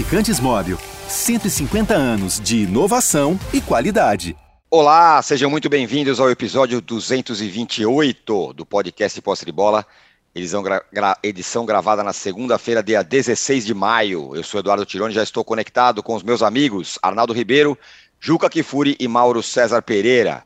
[0.00, 0.78] Lubrificantes Móvel.
[1.08, 4.34] 150 anos de inovação e qualidade.
[4.70, 9.84] Olá, sejam muito bem-vindos ao episódio 228 do podcast Posse de Bola.
[10.34, 14.34] Edição, gra gra edição gravada na segunda-feira, dia 16 de maio.
[14.34, 17.76] Eu sou Eduardo Tironi, já estou conectado com os meus amigos Arnaldo Ribeiro,
[18.18, 20.44] Juca Kifuri e Mauro César Pereira.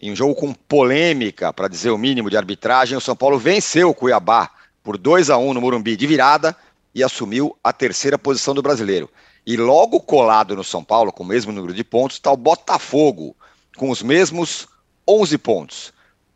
[0.00, 3.90] Em um jogo com polêmica, para dizer o mínimo, de arbitragem, o São Paulo venceu
[3.90, 4.50] o Cuiabá
[4.84, 6.56] por 2 a 1 no Morumbi de virada
[6.94, 9.10] e assumiu a terceira posição do brasileiro.
[9.46, 13.36] E logo colado no São Paulo, com o mesmo número de pontos, está o Botafogo,
[13.76, 14.66] com os mesmos
[15.06, 15.92] 11 pontos.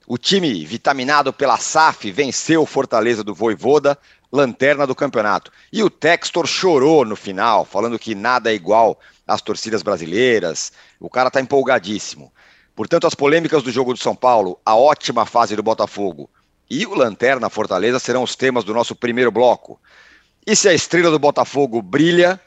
[0.07, 3.97] O time, vitaminado pela SAF, venceu o Fortaleza do Voivoda,
[4.33, 5.51] lanterna do campeonato.
[5.73, 10.73] E o Textor chorou no final, falando que nada é igual às torcidas brasileiras.
[10.99, 12.33] O cara está empolgadíssimo.
[12.75, 16.31] Portanto, as polêmicas do jogo do São Paulo, a ótima fase do Botafogo
[16.71, 19.81] e o Lanterna Fortaleza serão os temas do nosso primeiro bloco.
[20.47, 22.41] E se a estrela do Botafogo brilha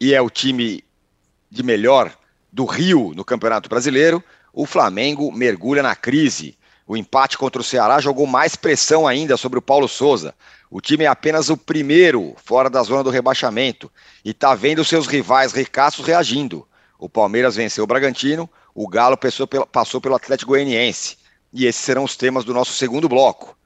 [0.00, 0.82] e é o time
[1.50, 2.12] de melhor
[2.52, 6.56] do Rio no Campeonato Brasileiro, o Flamengo mergulha na crise.
[6.86, 10.34] O empate contra o Ceará jogou mais pressão ainda sobre o Paulo Souza.
[10.70, 13.90] O time é apenas o primeiro fora da zona do rebaixamento
[14.24, 16.66] e está vendo seus rivais ricaços reagindo.
[16.98, 21.16] O Palmeiras venceu o Bragantino, o Galo passou pelo, Atlético Goianiense.
[21.52, 23.56] E esses serão os temas do nosso segundo bloco.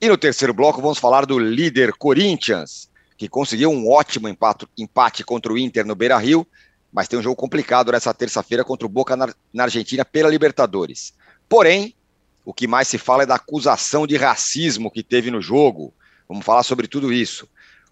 [0.00, 2.87] E no terceiro bloco vamos falar do líder Corinthians,
[3.18, 6.46] que conseguiu um ótimo empate, contra o Inter no Beira Rio,
[6.92, 11.12] mas tem um jogo complicado nessa terça-feira contra o Boca na, na Argentina pela Libertadores.
[11.48, 11.96] Porém,
[12.44, 15.92] o que mais se fala é da acusação de racismo que teve no jogo.
[16.28, 17.48] Vamos falar sobre tudo isso.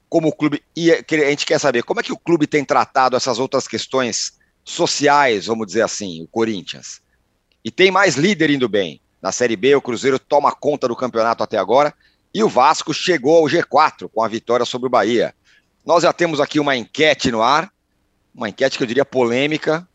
[0.09, 0.63] Como o clube.
[0.77, 4.39] E a gente quer saber como é que o clube tem tratado essas outras questões
[4.65, 7.01] sociais, vamos dizer assim, o Corinthians.
[7.65, 9.01] E tem mais líder indo bem.
[9.21, 11.93] Na Série B, o Cruzeiro toma conta do campeonato até agora
[12.37, 15.35] e o Vasco chegou ao G4 com a vitória sobre o Bahia.
[15.87, 17.73] Nós já temos aqui uma enquete no ar,
[18.35, 19.89] uma enquete que eu diria polêmica,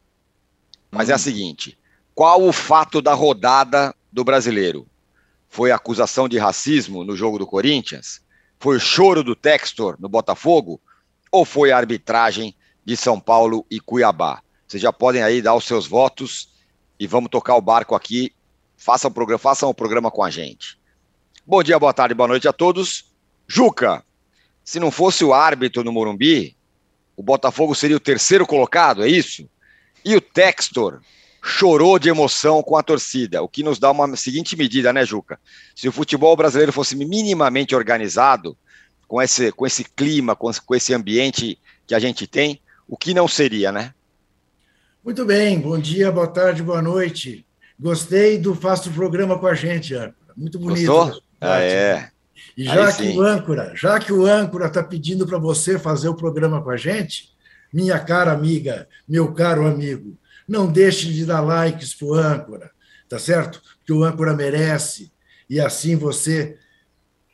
[0.90, 1.12] mas hum.
[1.12, 1.78] é a seguinte:
[2.16, 4.88] qual o fato da rodada do brasileiro?
[5.50, 8.22] Foi acusação de racismo no jogo do Corinthians?
[8.60, 10.82] Foi o choro do Textor no Botafogo?
[11.32, 14.42] Ou foi a arbitragem de São Paulo e Cuiabá?
[14.68, 16.50] Vocês já podem aí dar os seus votos
[17.00, 18.34] e vamos tocar o barco aqui.
[18.76, 20.81] Façam o programa, façam o programa com a gente.
[21.52, 23.12] Bom dia, boa tarde, boa noite a todos.
[23.46, 24.06] Juca,
[24.64, 26.56] se não fosse o árbitro no Morumbi,
[27.14, 29.50] o Botafogo seria o terceiro colocado, é isso?
[30.06, 31.02] E o Textor
[31.44, 35.38] chorou de emoção com a torcida, o que nos dá uma seguinte medida, né, Juca?
[35.76, 38.58] Se o futebol brasileiro fosse minimamente organizado,
[39.06, 43.14] com esse, com esse clima, com, com esse ambiente que a gente tem, o que
[43.14, 43.94] não seria, né?
[45.04, 47.46] Muito bem, bom dia, boa tarde, boa noite.
[47.78, 50.16] Gostei do Faça o Programa com a gente, âncora.
[50.38, 50.88] Muito bonito.
[50.88, 51.31] Gostou?
[51.42, 52.10] Ah, é.
[52.56, 53.18] E já Aí que sim.
[53.18, 56.78] o âncora, já que o âncora está pedindo para você fazer o programa com a
[56.78, 57.32] gente,
[57.74, 62.72] minha cara amiga, meu caro amigo, não deixe de dar likes para o âncora,
[63.10, 63.62] tá certo?
[63.86, 65.12] Que o âncora merece.
[65.50, 66.58] E assim você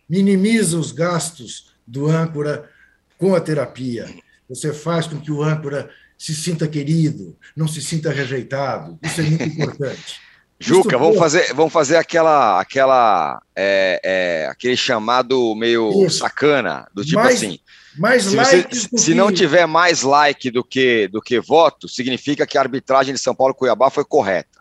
[0.09, 2.69] minimiza os gastos do âncora
[3.17, 4.07] com a terapia.
[4.47, 8.97] Você faz com que o âncora se sinta querido, não se sinta rejeitado.
[9.03, 10.19] Isso é muito importante.
[10.59, 16.19] Juca, vamos fazer, vamos fazer aquela, aquela, é, é, aquele chamado meio Isso.
[16.19, 17.59] sacana, do tipo mais, assim.
[17.95, 22.57] Mais se, você, se não tiver mais like do que, do que voto, significa que
[22.57, 24.59] a arbitragem de São Paulo Cuiabá foi correta.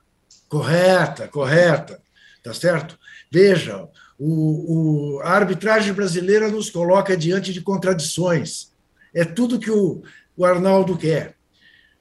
[0.48, 2.00] Correta, correta,
[2.42, 2.98] tá certo?
[3.32, 8.70] Veja, o, o, a arbitragem brasileira nos coloca diante de contradições.
[9.14, 10.02] É tudo que o,
[10.36, 11.36] o Arnaldo quer.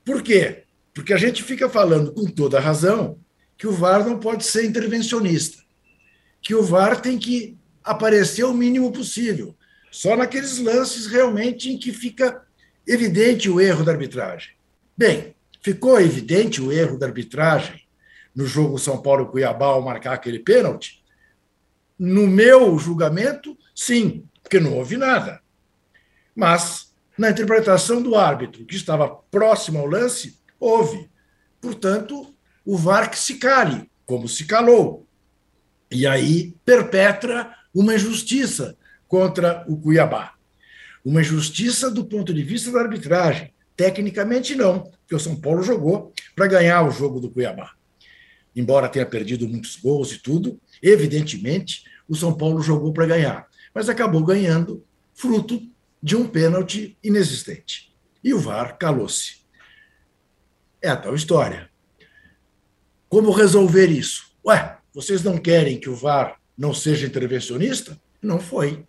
[0.04, 0.64] Por quê?
[0.94, 3.18] Porque a gente fica falando com toda razão
[3.58, 5.64] que o VAR não pode ser intervencionista,
[6.42, 9.56] que o VAR tem que aparecer o mínimo possível,
[9.92, 12.44] só naqueles lances realmente em que fica
[12.86, 14.54] evidente o erro da arbitragem.
[14.98, 17.82] Bem, ficou evidente o erro da arbitragem
[18.36, 21.02] no jogo São Paulo-Cuiabá ao marcar aquele pênalti?
[21.98, 25.42] No meu julgamento, sim, porque não houve nada.
[26.36, 31.10] Mas, na interpretação do árbitro, que estava próximo ao lance, houve.
[31.62, 32.35] Portanto,
[32.66, 35.08] o VAR que se cale, como se calou.
[35.92, 38.76] E aí perpetra uma injustiça
[39.08, 40.34] contra o Cuiabá.
[41.04, 43.54] Uma injustiça do ponto de vista da arbitragem.
[43.78, 47.74] Tecnicamente, não, porque o São Paulo jogou para ganhar o jogo do Cuiabá.
[48.56, 53.90] Embora tenha perdido muitos gols e tudo, evidentemente, o São Paulo jogou para ganhar, mas
[53.90, 54.84] acabou ganhando
[55.14, 55.62] fruto
[56.02, 57.94] de um pênalti inexistente.
[58.24, 59.46] E o VAR calou-se.
[60.82, 61.70] É a tal história.
[63.16, 64.26] Como resolver isso?
[64.46, 67.98] Ué, vocês não querem que o VAR não seja intervencionista?
[68.22, 68.84] Não foi.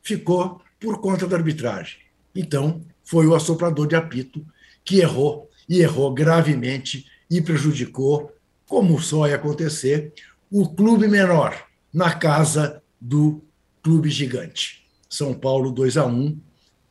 [0.00, 1.98] Ficou por conta da arbitragem.
[2.32, 4.46] Então, foi o assoprador de apito
[4.84, 8.32] que errou, e errou gravemente e prejudicou,
[8.64, 10.12] como só ia acontecer,
[10.48, 13.42] o clube menor na casa do
[13.82, 14.86] clube gigante.
[15.10, 16.40] São Paulo 2 a 1,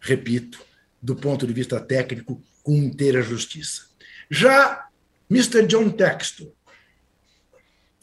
[0.02, 0.60] repito,
[1.02, 3.84] do ponto de vista técnico, com inteira justiça.
[4.30, 4.90] Já
[5.32, 5.66] Mr.
[5.66, 6.52] John Textor,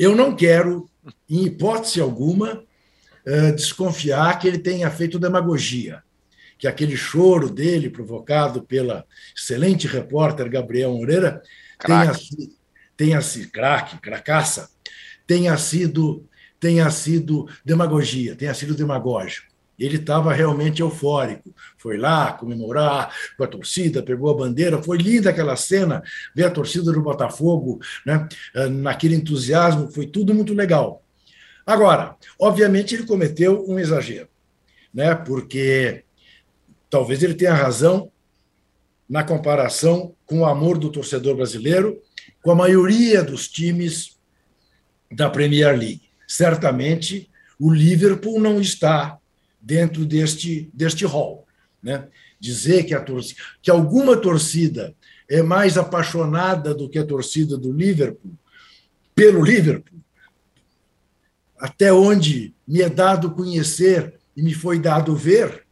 [0.01, 0.89] eu não quero,
[1.29, 2.65] em hipótese alguma,
[3.27, 6.03] eh, desconfiar que ele tenha feito demagogia,
[6.57, 9.05] que aquele choro dele, provocado pela
[9.37, 11.43] excelente repórter Gabriel Moreira,
[11.79, 12.13] tenha,
[12.97, 14.71] tenha sido craque, cracaça,
[15.27, 16.27] tenha sido,
[16.59, 19.50] tenha sido demagogia, tenha sido demagógico.
[19.81, 21.55] Ele estava realmente eufórico.
[21.79, 24.83] Foi lá comemorar com a torcida, pegou a bandeira.
[24.83, 26.03] Foi linda aquela cena,
[26.35, 29.91] ver a torcida do Botafogo né, eh, naquele entusiasmo.
[29.91, 31.03] Foi tudo muito legal.
[31.67, 34.29] Agora, obviamente, ele cometeu um exagero,
[34.93, 36.05] né, porque
[36.91, 38.11] talvez ele tenha razão
[39.09, 42.01] na comparação com o amor do torcedor brasileiro
[42.43, 44.19] com a maioria dos times
[45.11, 46.03] da Premier League.
[46.27, 49.20] Certamente, o Liverpool não está
[49.61, 51.47] dentro deste, deste hall.
[51.83, 52.09] Né?
[52.39, 54.95] Dizer que, a torcida, que alguma torcida
[55.29, 58.33] é mais apaixonada do que a torcida do Liverpool,
[59.15, 60.01] pelo Liverpool,
[61.59, 65.67] até onde me é dado conhecer e me foi dado ver,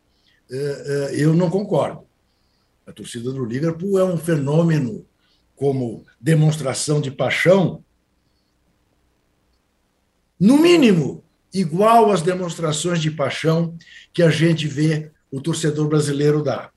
[0.50, 2.06] eh, eh, eu não concordo.
[2.86, 5.06] A torcida do Liverpool é um fenômeno
[5.56, 7.82] como demonstração de paixão,
[10.38, 13.76] no mínimo igual às demonstrações de paixão
[14.12, 16.72] que a gente vê o torcedor brasileiro dar.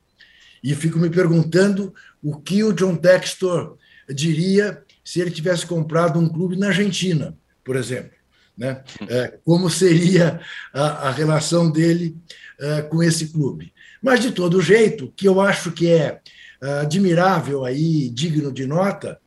[0.64, 3.78] E fico me perguntando o que o John Textor
[4.10, 8.12] diria se ele tivesse comprado um clube na Argentina, por exemplo.
[8.58, 8.84] Né?
[9.10, 10.40] É, como seria
[10.74, 12.16] a, a relação dele
[12.60, 13.74] é, com esse clube.
[14.02, 16.20] Mas, de todo jeito, o que eu acho que é,
[16.62, 19.20] é admirável aí, digno de nota,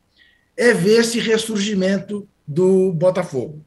[0.55, 3.65] é ver esse ressurgimento do Botafogo.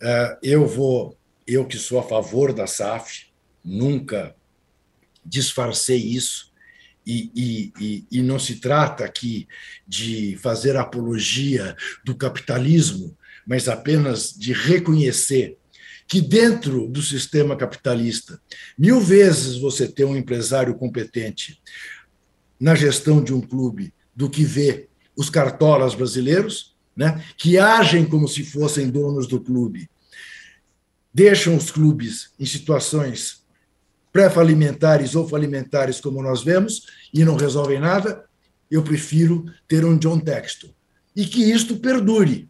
[0.00, 1.16] É, eu vou,
[1.46, 3.26] eu que sou a favor da SAF,
[3.64, 4.34] nunca
[5.24, 6.52] disfarcei isso,
[7.06, 9.46] e, e, e, e, não se trata aqui
[9.86, 13.16] de fazer apologia do capitalismo,
[13.46, 15.56] mas apenas de reconhecer
[16.08, 18.40] que dentro do sistema capitalista,
[18.76, 21.60] mil vezes você ter um empresário competente
[22.58, 28.26] na gestão de um clube do que ver os cartolas brasileiros, né, que agem como
[28.26, 29.88] se fossem donos do clube,
[31.12, 33.44] deixam os clubes em situações
[34.12, 38.24] pré-falimentares ou falimentares, como nós vemos, e não resolvem nada,
[38.70, 40.68] eu prefiro ter um John Texton.
[41.14, 42.48] E que isto perdure.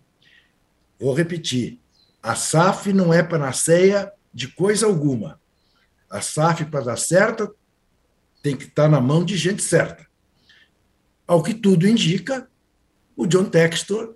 [0.98, 1.80] Vou repetir:
[2.22, 5.40] a SAF não é panaceia de coisa alguma.
[6.08, 7.50] A SAF, para dar certa,
[8.42, 10.06] tem que estar na mão de gente certa.
[11.26, 12.48] Ao que tudo indica,
[13.16, 14.14] o John Textor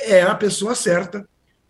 [0.00, 1.28] é a pessoa certa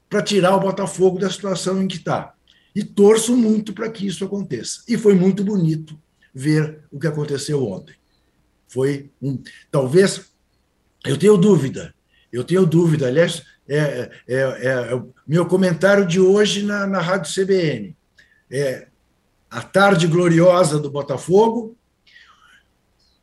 [0.08, 2.34] para tirar o Botafogo da situação em que está.
[2.74, 4.82] E torço muito para que isso aconteça.
[4.88, 5.98] E foi muito bonito
[6.34, 7.94] ver o que aconteceu ontem.
[8.68, 9.42] Foi um.
[9.70, 10.30] Talvez.
[11.04, 11.94] Eu tenho dúvida.
[12.32, 13.08] Eu tenho dúvida.
[13.08, 17.96] Aliás, é, é, é, é meu comentário de hoje na, na Rádio CBN.
[18.50, 18.88] É
[19.50, 21.76] a tarde gloriosa do Botafogo,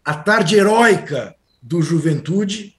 [0.03, 2.76] a tarde heróica do Juventude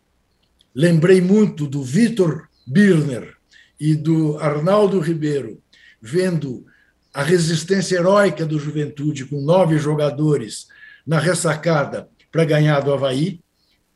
[0.79, 3.37] lembrei muito do Vitor Birner
[3.81, 5.61] e do Arnaldo Ribeiro,
[6.01, 6.65] vendo
[7.13, 10.69] a resistência heróica do Juventude com nove jogadores
[11.05, 13.41] na ressacada para ganhar do Havaí.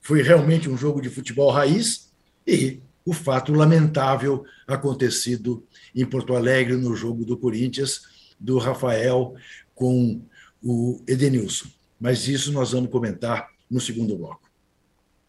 [0.01, 2.11] Foi realmente um jogo de futebol raiz
[2.45, 8.01] e o fato lamentável acontecido em Porto Alegre no jogo do Corinthians,
[8.41, 9.37] do Rafael
[9.73, 10.21] com
[10.61, 11.69] o Edenilson.
[12.01, 14.51] Mas isso nós vamos comentar no segundo bloco.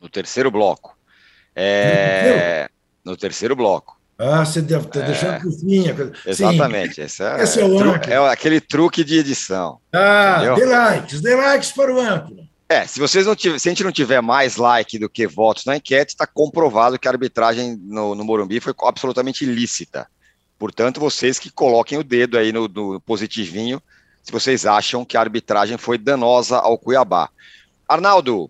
[0.02, 0.98] No terceiro bloco.
[1.56, 2.70] É...
[3.04, 4.00] No terceiro bloco.
[4.18, 5.84] Ah, você deve estar é, deixando por fim.
[6.26, 7.02] Exatamente.
[7.02, 9.80] Esse é, esse é, o tru, é aquele truque de edição.
[9.92, 10.56] Ah, entendeu?
[10.56, 12.44] dê likes, dê likes para o âncora.
[12.70, 15.66] É, se vocês não tiver, se a gente não tiver mais like do que votos
[15.66, 20.08] na enquete, está comprovado que a arbitragem no, no Morumbi foi absolutamente ilícita.
[20.58, 23.82] Portanto, vocês que coloquem o dedo aí no, no positivinho,
[24.24, 27.30] se vocês acham que a arbitragem foi danosa ao Cuiabá.
[27.88, 28.50] Arnaldo,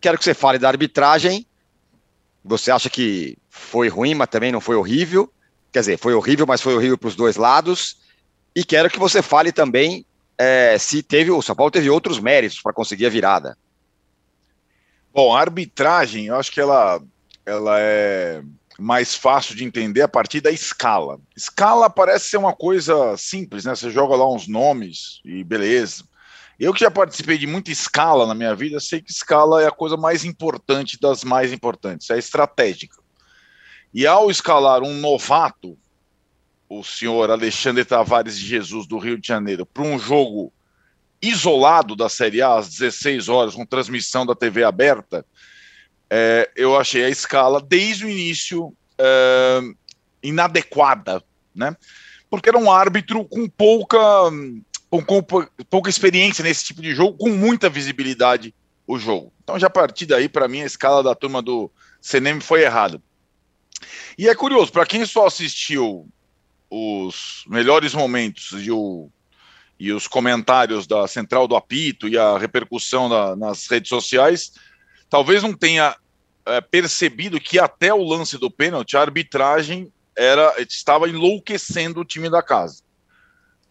[0.00, 1.46] quero que você fale da arbitragem
[2.44, 5.32] você acha que foi ruim, mas também não foi horrível?
[5.72, 7.98] Quer dizer, foi horrível, mas foi horrível para os dois lados.
[8.54, 10.04] E quero que você fale também
[10.36, 13.56] é, se teve o São Paulo teve outros méritos para conseguir a virada.
[15.12, 17.00] Bom, a arbitragem, eu acho que ela,
[17.44, 18.42] ela é
[18.78, 21.20] mais fácil de entender a partir da escala.
[21.36, 23.74] Escala parece ser uma coisa simples, né?
[23.74, 26.04] Você joga lá uns nomes e beleza.
[26.58, 29.72] Eu que já participei de muita escala na minha vida, sei que escala é a
[29.72, 32.96] coisa mais importante das mais importantes, é estratégica.
[33.92, 35.76] E ao escalar um novato,
[36.68, 40.52] o senhor Alexandre Tavares de Jesus, do Rio de Janeiro, para um jogo
[41.20, 45.24] isolado da Série A, às 16 horas, com transmissão da TV aberta,
[46.10, 49.60] é, eu achei a escala, desde o início, é,
[50.22, 51.22] inadequada,
[51.54, 51.76] né?
[52.28, 53.98] Porque era um árbitro com pouca,
[55.00, 55.22] com, com
[55.70, 58.54] pouca experiência nesse tipo de jogo, com muita visibilidade
[58.86, 59.32] o jogo.
[59.42, 61.70] Então, já a partir daí, para mim, a escala da turma do
[62.00, 63.00] CNM foi errada.
[64.18, 66.06] E é curioso, para quem só assistiu
[66.68, 69.08] os melhores momentos e, o,
[69.80, 74.52] e os comentários da Central do Apito e a repercussão da, nas redes sociais,
[75.08, 75.96] talvez não tenha
[76.44, 82.28] é, percebido que até o lance do pênalti, a arbitragem era estava enlouquecendo o time
[82.28, 82.82] da casa.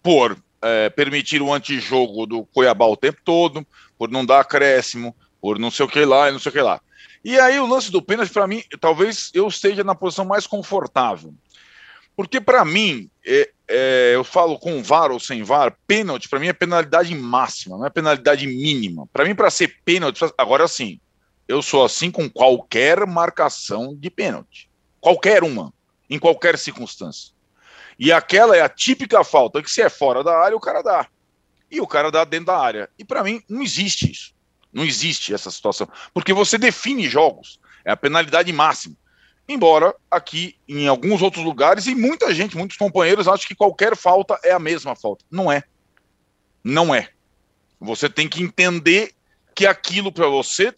[0.01, 3.65] Por é, permitir o antijogo do Cuiabá o tempo todo,
[3.98, 6.62] por não dar acréscimo, por não sei o que lá e não sei o que
[6.62, 6.82] lá.
[7.24, 11.34] E aí o lance do pênalti, para mim, talvez eu esteja na posição mais confortável.
[12.15, 16.48] Porque para mim, é, é, eu falo com VAR ou sem VAR, pênalti para mim
[16.48, 19.08] é penalidade máxima, não é penalidade mínima.
[19.13, 21.00] Para mim, para ser pênalti, agora sim,
[21.48, 24.70] eu sou assim com qualquer marcação de pênalti.
[25.00, 25.74] Qualquer uma,
[26.10, 27.34] em qualquer circunstância.
[28.01, 31.08] E aquela é a típica falta que se é fora da área, o cara dá.
[31.70, 32.89] E o cara dá dentro da área.
[32.98, 34.34] E para mim, não existe isso.
[34.74, 35.88] Não existe essa situação.
[36.12, 37.60] Porque você define jogos.
[37.86, 38.96] É a penalidade máxima.
[39.48, 44.39] Embora aqui, em alguns outros lugares, e muita gente, muitos companheiros acham que qualquer falta
[44.43, 45.24] é a mesma falta.
[45.29, 45.62] Não é.
[46.63, 47.10] Não é.
[47.79, 49.13] Você tem que entender
[49.53, 50.74] que aquilo para você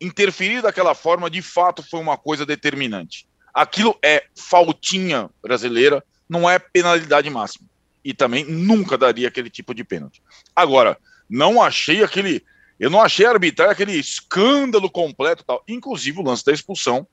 [0.00, 3.28] interferir daquela forma de fato foi uma coisa determinante.
[3.54, 7.66] Aquilo é faltinha brasileira, não é penalidade máxima.
[8.04, 10.22] E também nunca daria aquele tipo de pênalti.
[10.54, 12.44] Agora, não achei aquele
[12.78, 15.64] eu não achei arbitrar aquele escândalo completo tal.
[15.66, 17.06] Inclusive o lance da expulsão,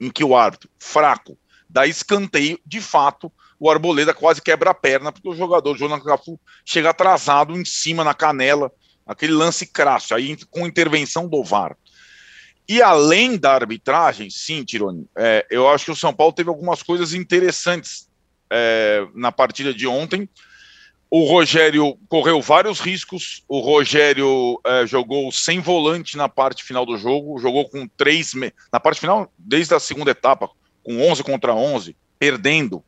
[0.00, 1.36] em que o árbitro, fraco,
[1.68, 6.38] dá escanteio, de fato, o Arboleda quase quebra a perna, porque o jogador, Jonas Cafu,
[6.64, 8.70] chega atrasado em cima na canela,
[9.04, 11.76] aquele lance crasso, aí com intervenção do VAR.
[12.68, 16.82] E além da arbitragem, sim, Tironi, é, eu acho que o São Paulo teve algumas
[16.82, 18.07] coisas interessantes
[18.50, 20.28] é, na partida de ontem,
[21.10, 23.42] o Rogério correu vários riscos.
[23.48, 28.34] O Rogério é, jogou sem volante na parte final do jogo, jogou com três.
[28.34, 28.52] Me...
[28.72, 30.50] Na parte final, desde a segunda etapa,
[30.82, 32.84] com 11 contra 11, perdendo.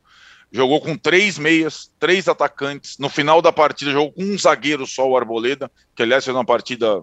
[0.51, 2.97] Jogou com três meias, três atacantes.
[2.97, 6.45] No final da partida, jogou com um zagueiro só, o Arboleda, que aliás fez uma
[6.45, 7.01] partida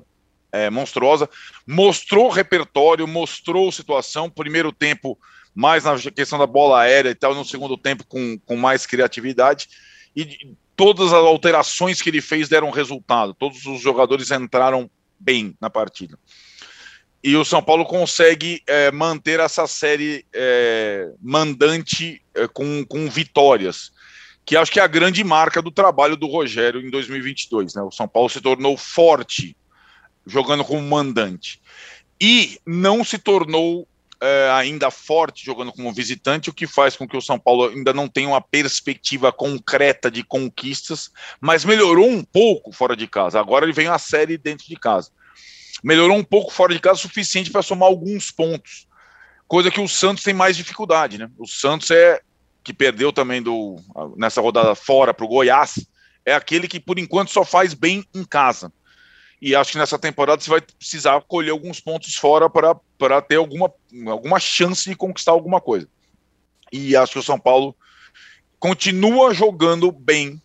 [0.52, 1.28] é, monstruosa.
[1.66, 4.30] Mostrou repertório, mostrou situação.
[4.30, 5.18] Primeiro tempo,
[5.58, 9.68] mais na questão da bola aérea e tal, no segundo tempo, com, com mais criatividade.
[10.14, 14.88] E todas as alterações que ele fez deram resultado, todos os jogadores entraram
[15.18, 16.16] bem na partida.
[17.24, 23.90] E o São Paulo consegue é, manter essa série é, mandante é, com, com vitórias,
[24.46, 27.74] que acho que é a grande marca do trabalho do Rogério em 2022.
[27.74, 27.82] Né?
[27.82, 29.56] O São Paulo se tornou forte
[30.24, 31.60] jogando como mandante
[32.20, 33.88] e não se tornou
[34.20, 37.92] é, ainda forte jogando como visitante, o que faz com que o São Paulo ainda
[37.92, 41.10] não tenha uma perspectiva concreta de conquistas,
[41.40, 43.38] mas melhorou um pouco fora de casa.
[43.38, 45.10] Agora ele vem a série dentro de casa.
[45.82, 48.88] Melhorou um pouco fora de casa, suficiente para somar alguns pontos,
[49.46, 51.30] coisa que o Santos tem mais dificuldade, né?
[51.38, 52.20] O Santos é
[52.64, 53.76] que perdeu também do
[54.16, 55.86] nessa rodada fora para o Goiás,
[56.26, 58.72] é aquele que por enquanto só faz bem em casa
[59.40, 63.72] e acho que nessa temporada você vai precisar colher alguns pontos fora para ter alguma,
[64.06, 65.88] alguma chance de conquistar alguma coisa.
[66.72, 67.74] E acho que o São Paulo
[68.58, 70.40] continua jogando bem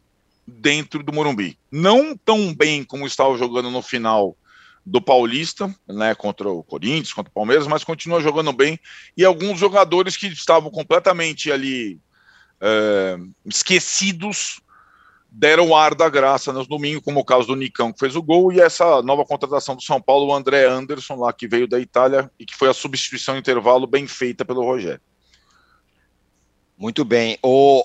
[0.46, 1.58] dentro do Morumbi.
[1.72, 4.38] Não tão bem como estava jogando no final
[4.86, 8.80] do Paulista, né, contra o Corinthians, contra o Palmeiras, mas continua jogando bem.
[9.16, 12.00] E alguns jogadores que estavam completamente ali
[12.60, 14.60] é, esquecidos
[15.36, 18.22] deram o ar da graça nos domingos, como o caso do Nicão, que fez o
[18.22, 21.80] gol, e essa nova contratação do São Paulo, o André Anderson, lá que veio da
[21.80, 25.02] Itália, e que foi a substituição intervalo bem feita pelo Rogério.
[26.78, 27.40] Muito bem.
[27.42, 27.84] O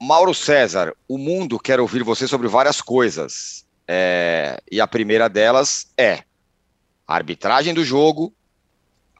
[0.00, 3.66] Mauro César, o mundo quer ouvir você sobre várias coisas.
[3.86, 6.24] É, e a primeira delas é
[7.06, 8.32] a arbitragem do jogo,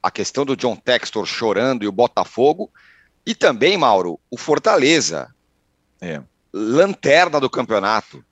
[0.02, 2.70] a questão do John Textor chorando e o Botafogo,
[3.24, 5.34] e também, Mauro, o Fortaleza.
[6.00, 6.22] É
[6.56, 8.24] lanterna do campeonato.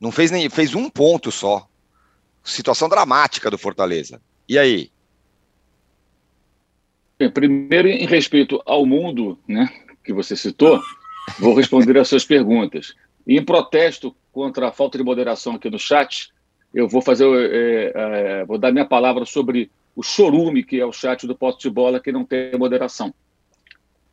[0.00, 1.68] Não fez nem fez um ponto só.
[2.42, 4.20] Situação dramática do Fortaleza.
[4.48, 4.90] E aí?
[7.18, 9.68] Bem, primeiro, em respeito ao mundo, né,
[10.02, 10.82] que você citou,
[11.38, 12.94] vou responder às suas perguntas.
[13.26, 16.32] E em protesto contra a falta de moderação aqui no chat,
[16.74, 20.92] eu vou fazer, é, é, vou dar minha palavra sobre o chorume que é o
[20.92, 23.14] chat do posto de bola que não tem moderação.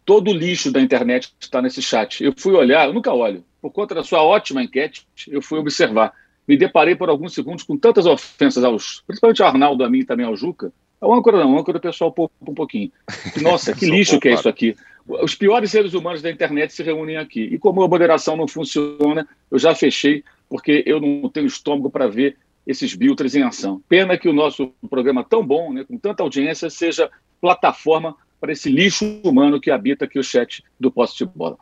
[0.09, 2.23] Todo o lixo da internet está nesse chat.
[2.23, 6.11] Eu fui olhar, eu nunca olho, por conta da sua ótima enquete, eu fui observar.
[6.47, 10.03] Me deparei por alguns segundos com tantas ofensas aos, principalmente ao Arnaldo, a mim e
[10.03, 10.73] também ao Juca.
[10.99, 12.91] O âncora não, o âncora o pessoal poupa um pouquinho.
[13.39, 14.75] Nossa, que lixo que é isso aqui.
[15.07, 17.43] Os piores seres humanos da internet se reúnem aqui.
[17.43, 22.07] E como a moderação não funciona, eu já fechei, porque eu não tenho estômago para
[22.07, 22.35] ver
[22.65, 23.79] esses biltres em ação.
[23.87, 28.69] Pena que o nosso programa tão bom, né, com tanta audiência, seja plataforma para esse
[28.69, 31.57] lixo humano que habita aqui o chat do Posse de Bola.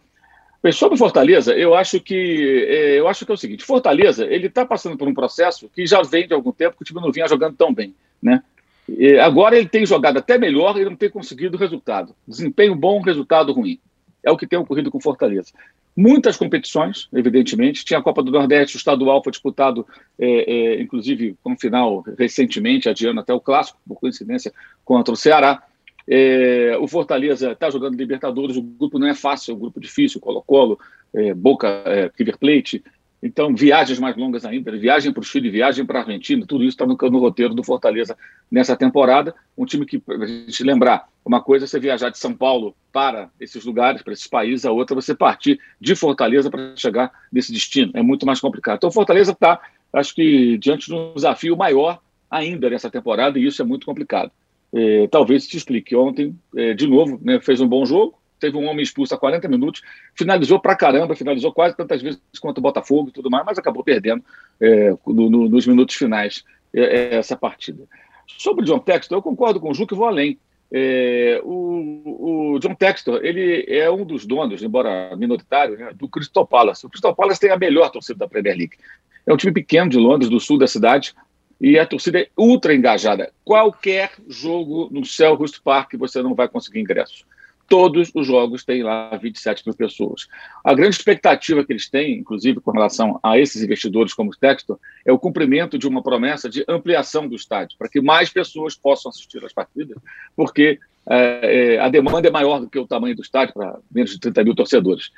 [0.74, 4.66] Sobre Fortaleza, eu acho que é, eu acho que é o seguinte: Fortaleza ele está
[4.66, 7.28] passando por um processo que já vem de algum tempo que o time não vinha
[7.28, 8.44] jogando tão bem, né?
[8.90, 12.16] E agora ele tem jogado até melhor e não tem conseguido resultado.
[12.28, 13.80] Desempenho bom, resultado ruim.
[14.24, 15.52] É o que tem ocorrido com Fortaleza.
[15.96, 17.84] Muitas competições, evidentemente.
[17.84, 19.86] Tinha a Copa do Nordeste, o estadual foi disputado,
[20.18, 24.54] é, é, inclusive, com final recentemente, adiando até o clássico, por coincidência,
[24.86, 25.64] contra o Ceará.
[26.08, 30.22] É, o Fortaleza está jogando Libertadores, o grupo não é fácil, é um grupo difícil,
[30.22, 30.80] Colo-Colo,
[31.14, 32.84] é, Boca, é, River Plate.
[33.22, 36.76] Então, viagens mais longas ainda, viagem para o Chile, viagem para a Argentina, tudo isso
[36.76, 38.16] está no, no, roteiro do Fortaleza
[38.50, 39.34] nessa temporada.
[39.58, 43.30] Um time que, a gente lembrar, uma coisa é você viajar de São Paulo para
[43.40, 47.52] esses lugares, para esses países, a outra é você partir de Fortaleza para chegar nesse
[47.52, 47.92] destino.
[47.96, 48.78] É muito mais complicado.
[48.78, 49.60] Então, Fortaleza está,
[49.92, 52.00] acho que, diante de um desafio maior
[52.30, 54.32] ainda nessa temporada, e isso é muito complicado.
[54.74, 55.96] É, talvez te explique.
[55.96, 59.48] Ontem, é, de novo, né, fez um bom jogo, teve um homem expulso a 40
[59.48, 59.82] minutos,
[60.16, 63.84] finalizou pra caramba, finalizou quase tantas vezes quanto o Botafogo e tudo mais, mas acabou
[63.84, 64.24] perdendo
[64.60, 66.44] é, no, no, nos minutos finais
[66.74, 67.84] é, é, essa partida.
[68.28, 70.38] Sobre o John Textor, eu concordo com o Ju que vou além.
[70.70, 76.46] É, o, o, John Textor, ele é um dos donos, embora minoritário, né, do Crystal
[76.46, 76.86] Palace.
[76.86, 78.78] O Crystal Palace tem a melhor torcida da Premier League.
[79.26, 81.14] É um time pequeno de Londres, do sul da cidade,
[81.60, 83.32] e a torcida é ultra engajada.
[83.44, 87.26] Qualquer jogo no Selhurst Park você não vai conseguir ingresso.
[87.68, 90.28] Todos os jogos têm lá 27 mil pessoas.
[90.64, 94.80] A grande expectativa que eles têm, inclusive com relação a esses investidores como o Textor,
[95.06, 99.10] é o cumprimento de uma promessa de ampliação do estádio, para que mais pessoas possam
[99.10, 99.98] assistir às partidas,
[100.34, 104.20] porque é, a demanda é maior do que o tamanho do estádio, para menos de
[104.20, 105.12] 30 mil torcedores.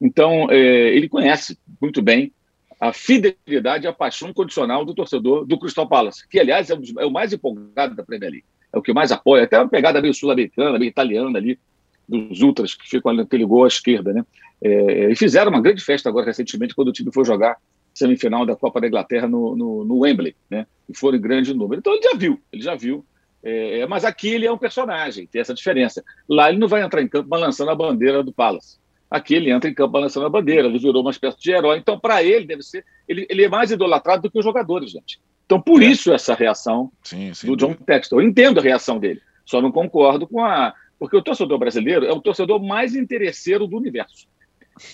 [0.00, 2.32] Então, é, ele conhece muito bem
[2.82, 6.82] a fidelidade e a paixão incondicional do torcedor do Crystal Palace, que, aliás, é o,
[6.98, 8.46] é o mais empolgado da Premier League.
[8.72, 11.60] É o que mais apoia, até uma pegada meio sul-americana, meio italiana ali,
[12.08, 14.26] dos ultras que ficam naquele gol à esquerda, né?
[14.60, 17.56] É, e fizeram uma grande festa agora recentemente quando o time foi jogar
[17.94, 20.66] semifinal da Copa da Inglaterra no, no, no Wembley, né?
[20.88, 21.78] E foram em grande número.
[21.78, 23.06] Então ele já viu, ele já viu.
[23.44, 26.02] É, mas aqui ele é um personagem, tem essa diferença.
[26.28, 28.81] Lá ele não vai entrar em campo balançando a bandeira do Palace.
[29.12, 31.76] Aqui ele entra em campo balançando a bandeira, ele virou uma espécie de herói.
[31.76, 32.82] Então, para ele, deve ser.
[33.06, 35.20] Ele, ele é mais idolatrado do que os jogadores, gente.
[35.44, 35.86] Então, por é.
[35.86, 38.22] isso, essa reação sim, sim, do John Textor.
[38.22, 40.72] Eu entendo a reação dele, só não concordo com a.
[40.98, 44.26] Porque o torcedor brasileiro é o torcedor mais interesseiro do universo.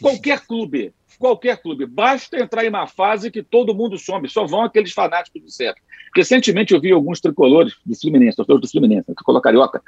[0.01, 4.63] Qualquer clube, qualquer clube, basta entrar em uma fase que todo mundo some, só vão
[4.63, 5.81] aqueles fanáticos do certo.
[6.15, 9.83] Recentemente eu vi alguns tricolores do Fluminense, torcedores do Fluminense, tricolor carioca,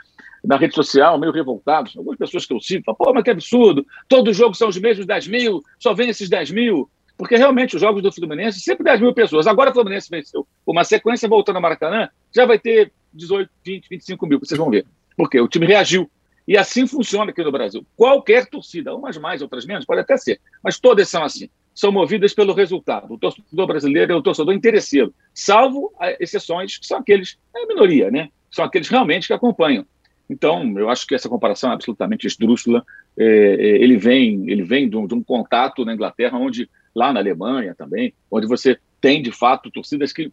[0.44, 1.96] na rede social, meio revoltados.
[1.96, 4.76] Algumas pessoas que eu cito falam, pô, mas que absurdo, todos os jogos são os
[4.78, 6.90] mesmos 10 mil, só vem esses 10 mil.
[7.16, 9.46] Porque realmente os jogos do Fluminense, sempre 10 mil pessoas.
[9.46, 14.26] Agora o Fluminense venceu uma sequência voltando ao Maracanã, já vai ter 18, 20, 25
[14.26, 14.86] mil, vocês vão ver.
[15.16, 16.10] Porque o time reagiu.
[16.46, 17.87] E assim funciona aqui no Brasil.
[17.96, 21.48] Qualquer torcida, umas mais, outras menos, pode até ser, mas todas são assim.
[21.74, 23.14] São movidas pelo resultado.
[23.14, 28.11] O torcedor brasileiro é o torcedor interesseiro, salvo exceções que são aqueles, é a minoria,
[28.11, 28.29] né?
[28.50, 29.87] São aqueles realmente que acompanham.
[30.31, 32.85] Então, eu acho que essa comparação é absolutamente esdrúxula.
[33.18, 37.12] É, é, ele vem, ele vem de um, de um, contato na Inglaterra, onde lá
[37.12, 40.31] na Alemanha também, onde você tem de fato torcidas que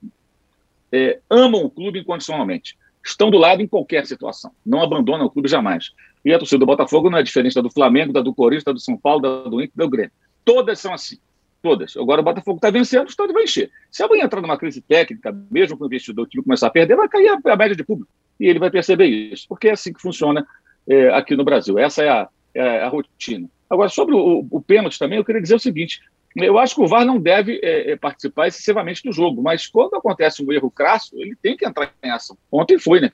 [0.92, 2.78] é, amam o clube incondicionalmente,
[3.10, 5.92] estão do lado em qualquer situação, não abandonam o clube jamais.
[6.24, 8.72] E a torcida do Botafogo não é diferente da do Flamengo, da do Corinthians, da
[8.72, 10.12] do São Paulo, da do Inter, da do Grêmio.
[10.44, 11.18] Todas são assim.
[11.62, 11.98] Todas.
[11.98, 13.72] Agora o Botafogo está vencendo, o estádio vai encher.
[13.90, 17.08] Se amanhã entrar numa crise técnica, mesmo com o investidor time começar a perder, vai
[17.08, 20.02] cair a, a média de público e ele vai perceber isso, porque é assim que
[20.02, 20.46] funciona
[20.88, 21.78] é, aqui no Brasil.
[21.78, 23.50] Essa é a, é a rotina.
[23.70, 26.02] Agora, sobre o, o, pênalti também, eu queria dizer o seguinte:
[26.46, 29.96] eu acho que o VAR não deve é, é, participar excessivamente do jogo, mas quando
[29.96, 32.38] acontece um erro crasso, ele tem que entrar em ação.
[32.52, 33.12] Ontem foi, né?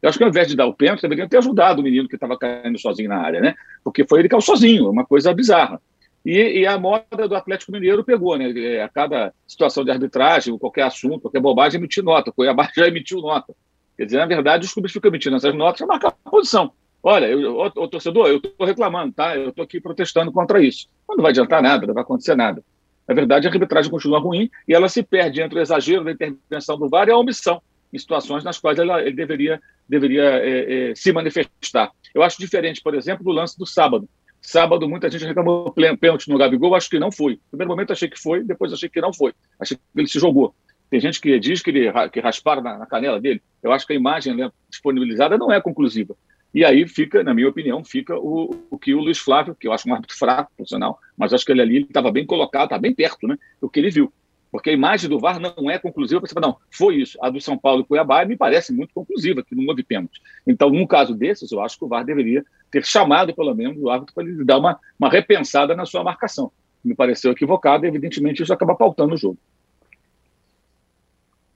[0.00, 2.14] Eu acho que ao invés de dar o pênalti, deveriam ter ajudado o menino que
[2.14, 3.54] estava caindo sozinho na área, né?
[3.84, 5.80] Porque foi ele que caiu sozinho, uma coisa bizarra.
[6.24, 8.50] E, e, a moda do Atlético Mineiro pegou, né?
[8.50, 12.30] É, a cada situação de arbitragem, qualquer assunto, qualquer bobagem, emitir nota.
[12.30, 13.54] O Cuiabá já emitiu nota.
[13.96, 16.72] Quer dizer, na verdade, os clubes ficam emitindo essas notas para marcar a posição.
[17.02, 19.34] Olha, o torcedor, eu estou reclamando, tá?
[19.34, 20.86] Eu estou aqui protestando contra isso.
[21.10, 22.62] Mas não vai adiantar nada, não vai acontecer nada.
[23.06, 26.78] Na verdade, a arbitragem continua ruim e ela se perde entre o exagero da intervenção
[26.78, 27.60] do VAR e a omissão
[27.92, 31.90] em situações nas quais ela, ele deveria, deveria é, é, se manifestar.
[32.14, 34.08] Eu acho diferente, por exemplo, do lance do sábado.
[34.40, 37.32] Sábado, muita gente reclamou pênalti no Gabigol, acho que não foi.
[37.32, 39.34] No primeiro momento achei que foi, depois achei que não foi.
[39.58, 40.54] Achei que ele se jogou.
[40.88, 43.42] Tem gente que diz que, ele, que rasparam na, na canela dele.
[43.60, 46.14] Eu acho que a imagem né, disponibilizada não é conclusiva.
[46.52, 49.72] E aí fica, na minha opinião, fica o, o que o Luiz Flávio, que eu
[49.72, 52.94] acho um árbitro fraco, profissional, mas acho que ele ali estava bem colocado, estava bem
[52.94, 53.38] perto, né?
[53.60, 54.12] O que ele viu.
[54.50, 56.20] Porque a imagem do VAR não é conclusiva.
[56.20, 57.16] Você fala, não, foi isso.
[57.22, 60.20] A do São Paulo e Cuiabá me parece muito conclusiva, que não houve pênalti.
[60.44, 63.88] Então, num caso desses, eu acho que o VAR deveria ter chamado, pelo menos, o
[63.88, 66.50] árbitro para ele dar uma, uma repensada na sua marcação.
[66.84, 69.38] Me pareceu equivocado e, evidentemente, isso acaba pautando o jogo.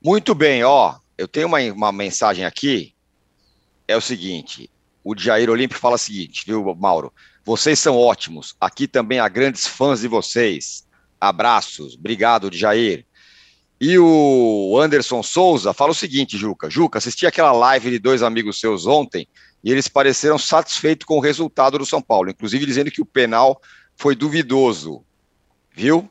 [0.04, 0.94] Muito bem, ó.
[1.18, 2.94] Eu tenho uma, uma mensagem aqui.
[3.88, 4.70] É o seguinte:
[5.04, 7.12] o Jair Olímpio fala o seguinte, viu, Mauro?
[7.44, 8.56] Vocês são ótimos.
[8.58, 10.86] Aqui também há grandes fãs de vocês.
[11.20, 11.94] Abraços.
[11.94, 13.04] Obrigado, Jair.
[13.78, 16.70] E o Anderson Souza fala o seguinte, Juca.
[16.70, 19.28] Juca, assisti aquela live de dois amigos seus ontem
[19.62, 23.60] e eles pareceram satisfeitos com o resultado do São Paulo, inclusive dizendo que o penal
[23.96, 25.04] foi duvidoso.
[25.74, 26.08] Viu?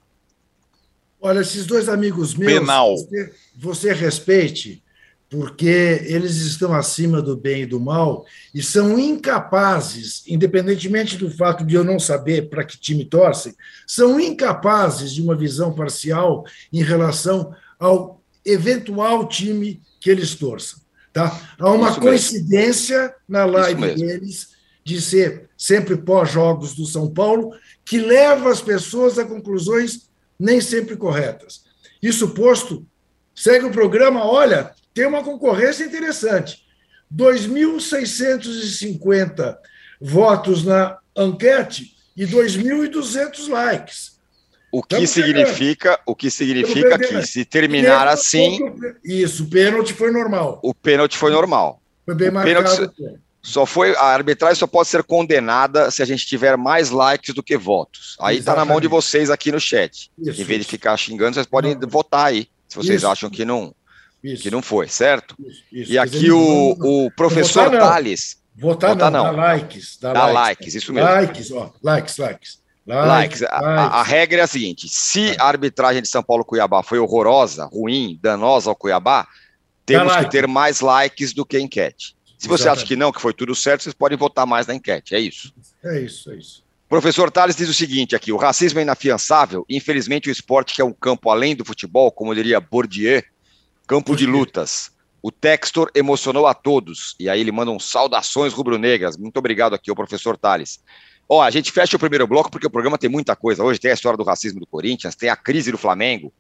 [1.20, 2.96] Olha, esses dois amigos meus, Penal.
[2.98, 4.83] Você, você respeite,
[5.34, 11.66] porque eles estão acima do bem e do mal e são incapazes, independentemente do fato
[11.66, 13.56] de eu não saber para que time torcem,
[13.88, 20.80] são incapazes de uma visão parcial em relação ao eventual time que eles torçam.
[21.12, 21.36] Tá?
[21.58, 23.16] Há uma Isso coincidência mesmo.
[23.28, 24.50] na live deles
[24.84, 30.08] de ser sempre pós-jogos do São Paulo, que leva as pessoas a conclusões
[30.40, 31.64] nem sempre corretas.
[32.04, 32.86] Isso posto,
[33.36, 36.64] segue o programa, olha, tem uma concorrência interessante.
[37.14, 39.58] 2.650
[40.02, 44.14] votos na enquete e 2.200 likes.
[44.72, 48.60] O que Estamos significa, o que significa que se terminar Pênalti assim,
[49.06, 50.60] Isso, o pênalti foi normal.
[50.64, 51.80] o pênalti foi normal.
[52.06, 53.22] Foi bem O pênalti- marcado.
[53.46, 57.44] Só foi a arbitragem só pode ser condenada se a gente tiver mais likes do
[57.44, 58.16] que votos.
[58.22, 60.10] Aí está na mão de vocês aqui no chat.
[60.18, 63.08] Isso, em vez de ficar xingando, vocês podem votar aí, se vocês Isso.
[63.08, 63.74] acham que não,
[64.24, 65.36] isso, que não foi, certo?
[65.72, 65.92] isso.
[65.92, 67.80] E aqui o, o professor votar.
[67.80, 69.36] Tales, Votar, votar não, não.
[69.36, 69.98] dá likes.
[70.00, 71.10] Dá, Dá likes, likes, isso mesmo.
[71.10, 72.60] Likes, ó, likes, likes.
[72.86, 73.42] likes.
[73.44, 77.00] A, a- a regra é a seguinte: se a arbitragem de São Paulo Cuiabá foi
[77.00, 79.28] horrorosa, ruim, danosa ao Cuiabá,
[79.86, 82.16] temos que ter mais likes do que enquete.
[82.38, 82.88] Se você acha Exatamente.
[82.88, 85.16] que não, que foi tudo certo, vocês podem votar mais na enquete.
[85.16, 85.54] É isso.
[85.84, 86.63] É isso, é isso.
[86.94, 89.66] Professor Tales diz o seguinte aqui: o racismo é inafiançável.
[89.68, 93.24] Infelizmente, o esporte que é um campo além do futebol, como diria Bourdieu,
[93.88, 94.92] campo de lutas.
[95.20, 97.16] O Textor emocionou a todos.
[97.20, 99.18] E aí ele manda um saudações rubro-negras.
[99.18, 100.84] Muito obrigado aqui, o professor Tales.
[101.28, 103.64] Ó, a gente fecha o primeiro bloco porque o programa tem muita coisa.
[103.64, 106.32] Hoje tem a história do racismo do Corinthians, tem a crise do Flamengo,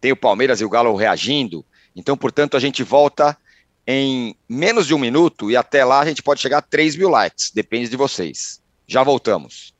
[0.00, 1.66] tem o Palmeiras e o Galo reagindo.
[1.96, 3.36] Então, portanto, a gente volta
[3.84, 7.08] em menos de um minuto e até lá a gente pode chegar a 3 mil
[7.08, 7.50] likes.
[7.52, 8.62] Depende de vocês.
[8.86, 9.79] Já voltamos.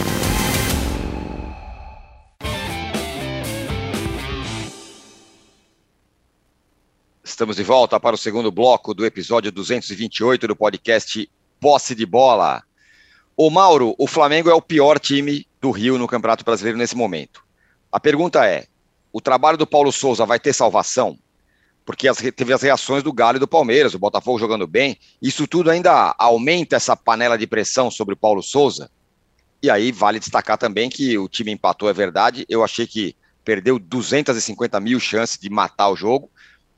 [7.41, 11.27] Estamos de volta para o segundo bloco do episódio 228 do podcast
[11.59, 12.61] Posse de Bola.
[13.35, 17.43] Ô Mauro, o Flamengo é o pior time do Rio no Campeonato Brasileiro nesse momento.
[17.91, 18.67] A pergunta é:
[19.11, 21.17] o trabalho do Paulo Souza vai ter salvação?
[21.83, 24.95] Porque as, teve as reações do Galo e do Palmeiras, o Botafogo jogando bem.
[25.19, 28.91] Isso tudo ainda aumenta essa panela de pressão sobre o Paulo Souza?
[29.63, 32.45] E aí vale destacar também que o time empatou, é verdade.
[32.47, 36.29] Eu achei que perdeu 250 mil chances de matar o jogo.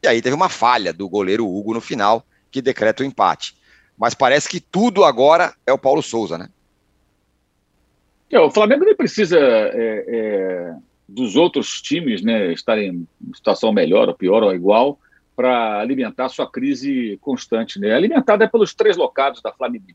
[0.03, 3.55] E aí teve uma falha do goleiro Hugo no final, que decreta o empate.
[3.97, 6.49] Mas parece que tudo agora é o Paulo Souza, né?
[8.29, 10.75] É, o Flamengo nem precisa é, é,
[11.07, 14.99] dos outros times né, estarem em situação melhor ou pior ou igual
[15.35, 17.79] para alimentar sua crise constante.
[17.79, 17.93] Né?
[17.93, 19.85] Alimentada é pelos três locados da Flamengo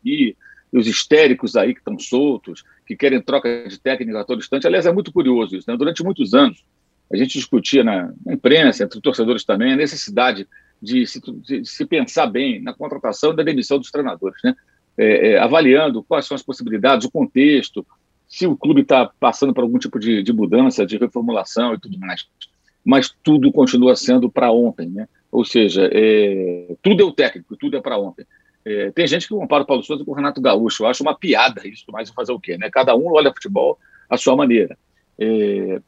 [0.73, 4.66] os histéricos aí que estão soltos, que querem troca de técnica a todo instante.
[4.66, 5.68] Aliás, é muito curioso isso.
[5.68, 5.77] Né?
[5.77, 6.62] Durante muitos anos,
[7.11, 10.47] a gente discutia na, na imprensa, entre torcedores também, a necessidade
[10.81, 14.55] de se, de se, pensar bem na contratação e da demissão dos treinadores, né?
[14.97, 17.87] É, é, avaliando quais são as possibilidades, o contexto,
[18.29, 21.99] se o clube está passando por algum tipo de, de, mudança, de reformulação e tudo
[21.99, 22.27] mais.
[22.85, 25.09] Mas tudo continua sendo para ontem, né?
[25.31, 28.27] Ou seja, é, tudo é o técnico, tudo é para ontem.
[28.64, 30.83] É, tem gente que compara o Paulo Souza com o Renato Gaúcho.
[30.83, 32.59] Eu acho uma piada isso, mas fazer o quê?
[32.59, 32.68] Né?
[32.71, 33.79] Cada um olha futebol
[34.11, 34.77] à sua maneira.
[35.18, 35.81] É,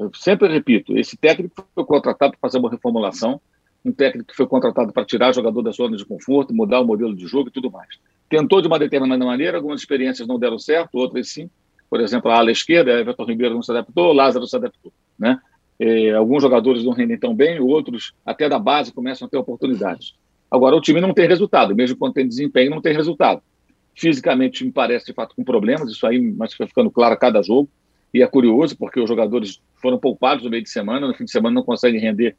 [0.00, 3.38] eu sempre repito, esse técnico foi contratado para fazer uma reformulação,
[3.84, 6.86] um técnico que foi contratado para tirar o jogador da zona de conforto, mudar o
[6.86, 7.88] modelo de jogo e tudo mais.
[8.28, 11.50] Tentou de uma determinada maneira, algumas experiências não deram certo, outras sim.
[11.90, 14.92] Por exemplo, a ala esquerda, Everton Ribeiro não se adaptou, Lázaro se adaptou.
[15.18, 15.38] Né?
[15.78, 20.14] É, alguns jogadores não rendem tão bem, outros, até da base, começam a ter oportunidades.
[20.50, 23.42] Agora, o time não tem resultado, mesmo quando tem desempenho, não tem resultado.
[23.94, 27.42] Fisicamente, me parece, de fato, com problemas, isso aí mas vai ficando claro a cada
[27.42, 27.68] jogo.
[28.12, 31.30] E é curioso, porque os jogadores foram poupados no meio de semana, no fim de
[31.30, 32.36] semana não conseguem render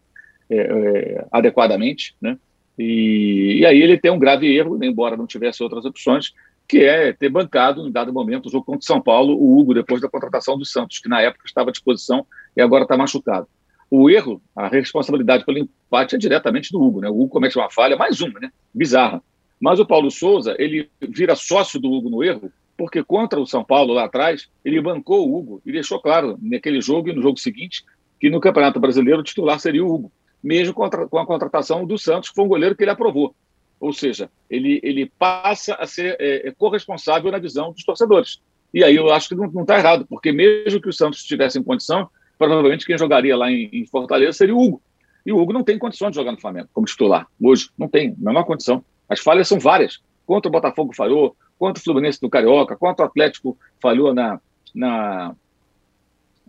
[0.49, 2.37] é, é, adequadamente, né?
[2.77, 6.33] E, e, aí ele tem um grave erro, embora não tivesse outras opções,
[6.67, 9.73] que é ter bancado, em dado momento, o jogo contra o São Paulo, o Hugo,
[9.73, 13.47] depois da contratação do Santos, que na época estava à disposição e agora está machucado.
[13.89, 17.09] O erro, a responsabilidade pelo empate é diretamente do Hugo, né?
[17.09, 18.49] O Hugo comete uma falha, mais uma, né?
[18.73, 19.21] Bizarra.
[19.59, 23.63] Mas o Paulo Souza, ele vira sócio do Hugo no erro, porque contra o São
[23.63, 27.39] Paulo lá atrás, ele bancou o Hugo e deixou claro naquele jogo e no jogo
[27.39, 27.85] seguinte
[28.19, 30.83] que no Campeonato Brasileiro o titular seria o Hugo, mesmo com
[31.19, 33.35] a contratação do Santos, que foi um goleiro que ele aprovou.
[33.79, 38.41] Ou seja, ele, ele passa a ser é, é corresponsável na visão dos torcedores.
[38.73, 41.63] E aí eu acho que não está errado, porque mesmo que o Santos estivesse em
[41.63, 44.81] condição, provavelmente quem jogaria lá em, em, Fortaleza seria o Hugo.
[45.23, 47.69] E o Hugo não tem condições de jogar no Flamengo como titular hoje.
[47.77, 48.83] Não tem, menor condição.
[49.07, 49.99] As falhas são várias.
[50.25, 54.41] Contra o Botafogo falhou, contra o Fluminense no Carioca, contra o Atlético falhou na,
[54.73, 55.35] na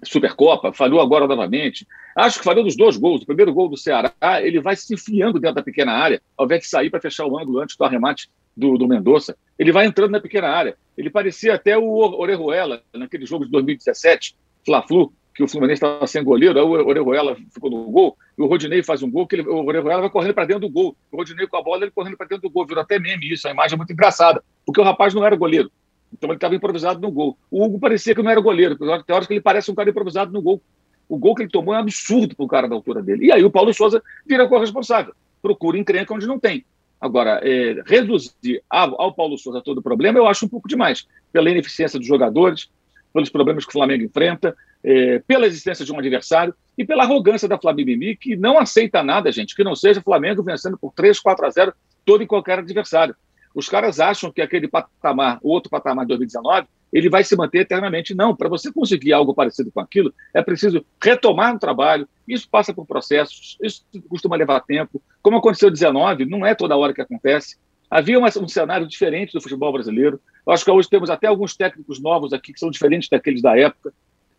[0.02, 1.86] Supercopa, falhou agora novamente.
[2.16, 3.20] Acho que falhou dos dois gols.
[3.20, 6.62] O primeiro gol do Ceará, ele vai se enfiando dentro da pequena área, ao invés
[6.62, 9.36] de sair para fechar o ângulo antes do arremate do, do Mendonça.
[9.58, 10.78] Ele vai entrando na pequena área.
[10.96, 16.22] Ele parecia até o Orejuela, naquele jogo de 2017, Fla-Flu, que o Fluminense estava sem
[16.22, 19.48] goleiro, aí o Orejuela ficou no gol, e o Rodinei faz um gol, que ele,
[19.48, 20.96] o Orejuela vai correndo para dentro do gol.
[21.10, 22.66] O Rodinei com a bola, ele correndo para dentro do gol.
[22.66, 25.70] Virou até meme isso, a imagem é muito engraçada, porque o rapaz não era goleiro.
[26.12, 27.38] Então ele estava improvisado no gol.
[27.50, 30.32] O Hugo parecia que não era goleiro, tem horas que ele parece um cara improvisado
[30.32, 30.60] no gol.
[31.08, 33.26] O gol que ele tomou é um absurdo para o cara da altura dele.
[33.26, 35.14] E aí o Paulo Souza vira corresponsável.
[35.40, 36.64] Procura encrenca onde não tem.
[37.00, 41.06] Agora, é, reduzir ao, ao, Paulo Souza todo o problema, eu acho um pouco demais.
[41.32, 42.70] Pela ineficiência dos jogadores,
[43.12, 47.48] pelos problemas que o Flamengo enfrenta, é, pela existência de um adversário e pela arrogância
[47.48, 51.18] da Flamengo que não aceita nada, gente, que não seja o Flamengo vencendo por 3,
[51.20, 51.72] 4 a 0
[52.04, 53.14] todo e qualquer adversário.
[53.54, 57.60] Os caras acham que aquele patamar, o outro patamar de 2019, ele vai se manter
[57.60, 58.14] eternamente.
[58.14, 62.08] Não, para você conseguir algo parecido com aquilo, é preciso retomar o trabalho.
[62.26, 65.02] Isso passa por processos, isso costuma levar tempo.
[65.22, 67.56] Como aconteceu em 19, não é toda hora que acontece.
[67.90, 70.18] Havia um cenário diferente do futebol brasileiro.
[70.46, 73.56] Eu acho que hoje temos até alguns técnicos novos aqui que são diferentes daqueles da
[73.58, 73.92] época.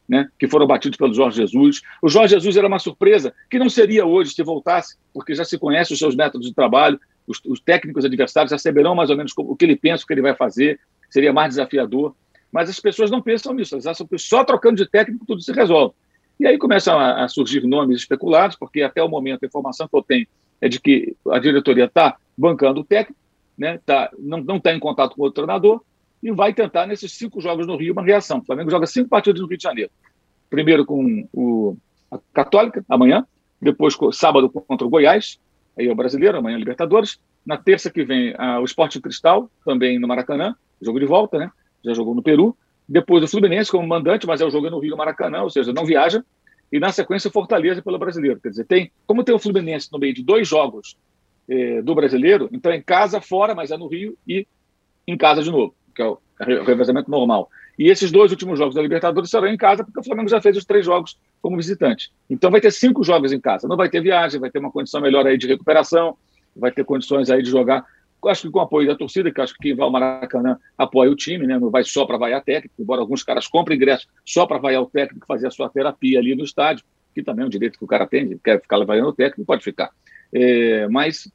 [0.08, 1.82] Né, que foram batidos pelo Jorge Jesus.
[2.02, 5.58] O Jorge Jesus era uma surpresa que não seria hoje se voltasse, porque já se
[5.58, 9.32] conhece os seus métodos de trabalho, os, os técnicos adversários já saberão mais ou menos
[9.38, 10.78] o que ele pensa, o que ele vai fazer,
[11.10, 12.13] seria mais desafiador.
[12.52, 15.54] Mas as pessoas não pensam nisso, elas acham que só trocando de técnico tudo se
[15.54, 15.96] resolve.
[16.39, 19.96] E aí começam a, a surgir nomes especulados, porque até o momento a informação que
[19.96, 20.28] eu tenho
[20.60, 23.20] é de que a diretoria está bancando o técnico,
[23.58, 25.82] né, tá, não está em contato com o treinador,
[26.23, 28.39] e vai tentar, nesses cinco jogos no Rio, uma reação.
[28.39, 29.91] O Flamengo joga cinco partidas no Rio de Janeiro.
[30.49, 31.75] Primeiro com o,
[32.09, 33.27] a Católica, amanhã,
[33.62, 35.38] depois sábado contra o Goiás,
[35.77, 37.19] aí é o brasileiro, amanhã é Libertadores.
[37.45, 41.51] Na terça que vem, o Esporte Cristal, também no Maracanã, jogo de volta, né?
[41.83, 42.55] Já jogou no Peru.
[42.88, 45.86] Depois o Fluminense como mandante, mas é o jogo no Rio Maracanã, ou seja, não
[45.86, 46.23] viaja.
[46.71, 48.39] E na sequência, Fortaleza pelo brasileiro.
[48.39, 50.97] Quer dizer, tem, como tem o Fluminense no meio de dois jogos
[51.49, 54.47] eh, do brasileiro, então é em casa, fora, mas é no Rio e
[55.05, 57.49] em casa de novo, que é o revezamento normal.
[57.77, 60.56] E esses dois últimos jogos da Libertadores serão em casa, porque o Flamengo já fez
[60.56, 62.12] os três jogos como visitante.
[62.29, 63.67] Então vai ter cinco jogos em casa.
[63.67, 66.15] Não vai ter viagem, vai ter uma condição melhor aí de recuperação,
[66.56, 67.84] vai ter condições aí de jogar.
[68.25, 71.12] Acho que com o apoio da torcida, que acho que quem vai ao Maracanã apoia
[71.12, 71.60] o time, né?
[71.60, 74.86] não vai só para vaiar técnico, embora alguns caras comprem ingresso só para vaiar o
[74.86, 77.88] técnico, fazer a sua terapia ali no estádio, que também é um direito que o
[77.88, 79.89] cara tem, quer ficar vaiando o técnico, pode ficar.
[80.34, 81.29] É, mas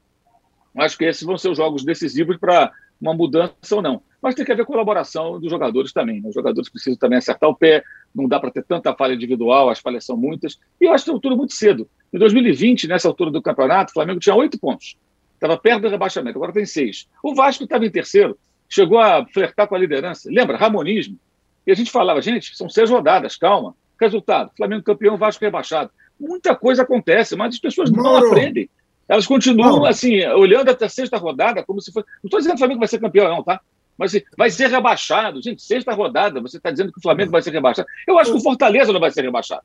[0.79, 4.03] acho que esses vão ser os jogos decisivos para uma mudança ou não.
[4.21, 6.21] Mas tem que haver colaboração dos jogadores também.
[6.21, 6.29] Né?
[6.29, 7.83] Os jogadores precisam também acertar o pé,
[8.15, 10.59] não dá para ter tanta falha individual, as falhas são muitas.
[10.81, 11.89] E eu acho que é tudo muito cedo.
[12.13, 14.97] Em 2020, nessa altura do campeonato, o Flamengo tinha oito pontos.
[15.35, 17.09] Estava perto do rebaixamento, agora tem seis.
[17.23, 18.37] O Vasco estava em terceiro,
[18.69, 20.29] chegou a flertar com a liderança.
[20.33, 20.57] Lembra?
[20.57, 21.17] Ramonismo.
[21.65, 23.75] E a gente falava, gente, são seis rodadas, calma.
[24.01, 25.91] Resultado: Flamengo campeão, Vasco rebaixado.
[26.19, 28.27] Muita coisa acontece, mas as pessoas não Moro.
[28.27, 28.69] aprendem.
[29.09, 32.07] Elas continuam, assim, olhando até a sexta rodada, como se fosse.
[32.23, 33.61] Não estou dizendo que o Flamengo vai ser campeão, não, tá?
[33.99, 35.43] Mas vai ser rebaixado.
[35.43, 37.89] Gente, sexta rodada, você está dizendo que o Flamengo vai ser rebaixado.
[38.07, 39.63] Eu acho que o Fortaleza não vai ser rebaixado.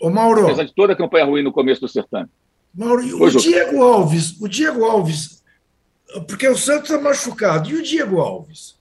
[0.00, 0.44] Ô, Mauro.
[0.44, 2.28] Apesar de toda a campanha ruim no começo do certame.
[2.74, 5.42] Mauro, o Diego Alves, o Diego Alves,
[6.28, 7.70] porque o Santos está machucado.
[7.70, 8.76] E o Diego Alves?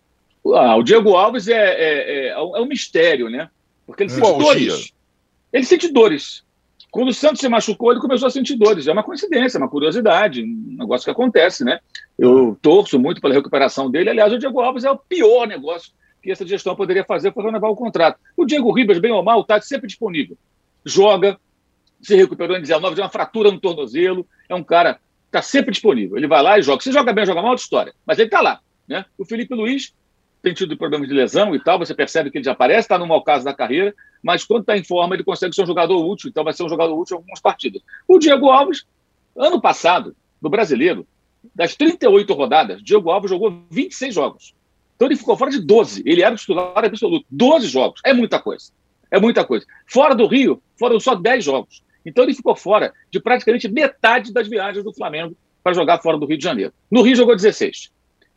[0.54, 3.50] Ah, o Diego Alves é, é, é, é um mistério, né?
[3.86, 4.94] Porque ele sente dores.
[5.54, 6.44] Ele sente dores.
[6.92, 8.88] Quando o Santos se machucou, ele começou a sentir dores.
[8.88, 11.80] É uma coincidência, uma curiosidade, um negócio que acontece, né?
[12.18, 14.10] Eu torço muito pela recuperação dele.
[14.10, 17.70] Aliás, o Diego Alves é o pior negócio que essa gestão poderia fazer para renovar
[17.70, 18.20] o contrato.
[18.36, 20.38] O Diego Ribas, bem ou mal, está sempre disponível.
[20.84, 21.38] Joga,
[22.02, 25.72] se recuperou em 19, tem uma fratura no tornozelo, é um cara que está sempre
[25.72, 26.18] disponível.
[26.18, 26.82] Ele vai lá e joga.
[26.82, 27.94] Se joga bem joga mal, é outra história.
[28.06, 28.60] Mas ele está lá.
[28.88, 29.06] Né?
[29.18, 29.94] O Felipe Luiz
[30.42, 33.08] tem tido problemas de lesão e tal, você percebe que ele já aparece, está no
[33.08, 36.30] mau caso da carreira, mas quando está em forma, ele consegue ser um jogador útil,
[36.30, 37.82] então vai ser um jogador útil em algumas partidas.
[38.08, 38.86] O Diego Alves,
[39.36, 41.08] ano passado, no brasileiro,
[41.54, 44.56] das 38 rodadas, Diego Alves jogou 26 jogos.
[44.96, 46.04] Então ele ficou fora de 12.
[46.06, 47.26] Ele era o titular absoluto.
[47.30, 48.02] 12 jogos.
[48.04, 48.72] É muita coisa.
[49.12, 49.66] É muita coisa.
[49.86, 51.84] Fora do Rio, foram só 10 jogos.
[52.06, 56.26] Então ele ficou fora de praticamente metade das viagens do Flamengo para jogar fora do
[56.26, 56.74] Rio de Janeiro.
[56.90, 57.92] No Rio jogou 16.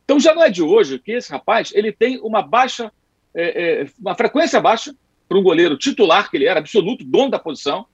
[0.04, 2.90] Então já não é de hoje que esse rapaz ele tem uma baixa,
[3.34, 4.94] é, é, uma frequência baixa
[5.28, 7.86] para um goleiro titular, que ele era absoluto, dono da posição,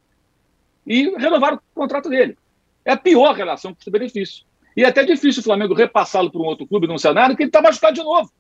[0.87, 2.38] e renovaram o contrato dele.
[2.85, 4.44] É a pior relação custo-benefício.
[4.77, 7.49] E é até difícil o Flamengo repassá-lo para um outro clube num cenário que ele
[7.49, 8.31] está machucado de novo.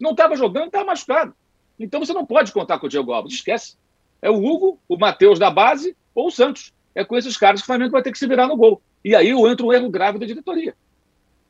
[0.00, 1.34] Não estava jogando, estava machucado.
[1.78, 3.76] Então você não pode contar com o Diego Alves, esquece.
[4.20, 6.72] É o Hugo, o Matheus da base ou o Santos.
[6.94, 8.80] É com esses caras que o Flamengo vai ter que se virar no gol.
[9.04, 10.74] E aí entra um erro grave da diretoria.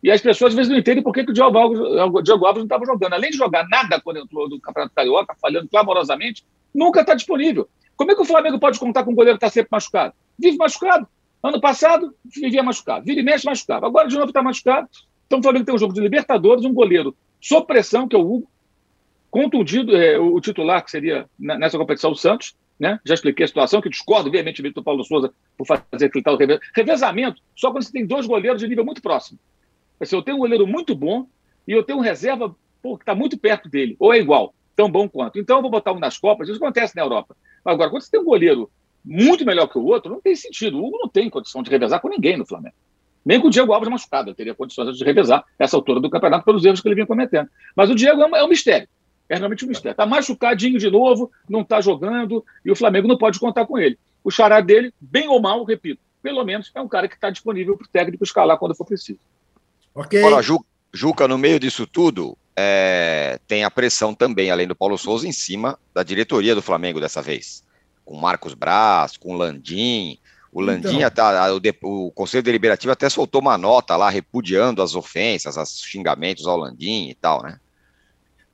[0.02, 2.44] E as pessoas às vezes não entendem por que, que o Diogo Alves, o Diogo
[2.44, 3.14] Alves não estava jogando.
[3.14, 6.44] Além de jogar nada quando entrou do Campeonato Carioca, falhando clamorosamente,
[6.74, 7.68] nunca está disponível.
[7.96, 10.14] Como é que o Flamengo pode contar com um goleiro que está sempre machucado?
[10.38, 11.08] Vive machucado.
[11.42, 13.04] Ano passado, vivia machucado.
[13.04, 13.86] Vira e mexe, machucado.
[13.86, 14.88] Agora, de novo, está machucado.
[15.26, 18.22] Então, o Flamengo tem um jogo de Libertadores, um goleiro sob pressão, que é o
[18.22, 18.50] Hugo,
[19.30, 23.00] contundido, é, o titular, que seria nessa competição o Santos, né?
[23.04, 26.38] Já expliquei a situação, que discordo veementemente do Paulo Souza por fazer aquele tal
[26.74, 29.38] revezamento, só quando você tem dois goleiros de nível muito próximo.
[29.98, 31.26] Assim, eu tenho um goleiro muito bom
[31.66, 34.90] e eu tenho um reserva pô, que está muito perto dele, ou é igual, tão
[34.90, 35.38] bom quanto.
[35.38, 37.36] Então eu vou botar um nas Copas, isso acontece na Europa.
[37.64, 38.70] Agora, quando você tem um goleiro
[39.06, 40.78] muito melhor que o outro, não tem sentido.
[40.78, 42.74] O Hugo não tem condição de revezar com ninguém no Flamengo.
[43.24, 46.44] Nem com o Diego Alves machucado, ele teria condições de revezar essa altura do campeonato
[46.44, 47.48] pelos erros que ele vinha cometendo.
[47.74, 48.88] Mas o Diego é um, é um mistério.
[49.28, 49.92] É realmente um mistério.
[49.92, 53.98] Está machucadinho de novo, não está jogando, e o Flamengo não pode contar com ele.
[54.22, 57.76] O xará dele, bem ou mal, repito, pelo menos é um cara que está disponível
[57.76, 59.20] para o técnico escalar quando for preciso.
[59.94, 60.22] Ok.
[60.22, 60.42] Olha,
[60.92, 65.32] Juca, no meio disso tudo, é, tem a pressão também, além do Paulo Souza, em
[65.32, 67.65] cima da diretoria do Flamengo dessa vez.
[68.06, 70.18] Com Marcos Braz, com Landim.
[70.50, 71.06] O Landim, então.
[71.06, 71.22] até,
[71.82, 76.56] o, o, Conselho Deliberativo até soltou uma nota lá repudiando as ofensas, os xingamentos ao
[76.56, 77.60] Landim e tal, né?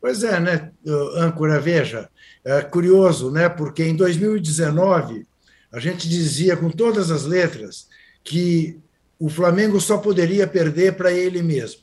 [0.01, 0.73] Pois é, né,
[1.15, 2.11] âncora, veja,
[2.45, 5.25] é curioso, né, porque em 2019
[5.71, 7.87] a gente dizia com todas as letras
[8.25, 8.81] que
[9.17, 11.83] o Flamengo só poderia perder para ele mesmo,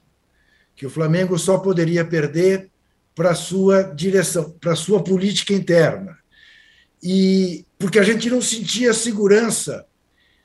[0.76, 2.70] que o Flamengo só poderia perder
[3.16, 6.18] para sua direção, para sua política interna.
[7.02, 9.86] E porque a gente não sentia segurança,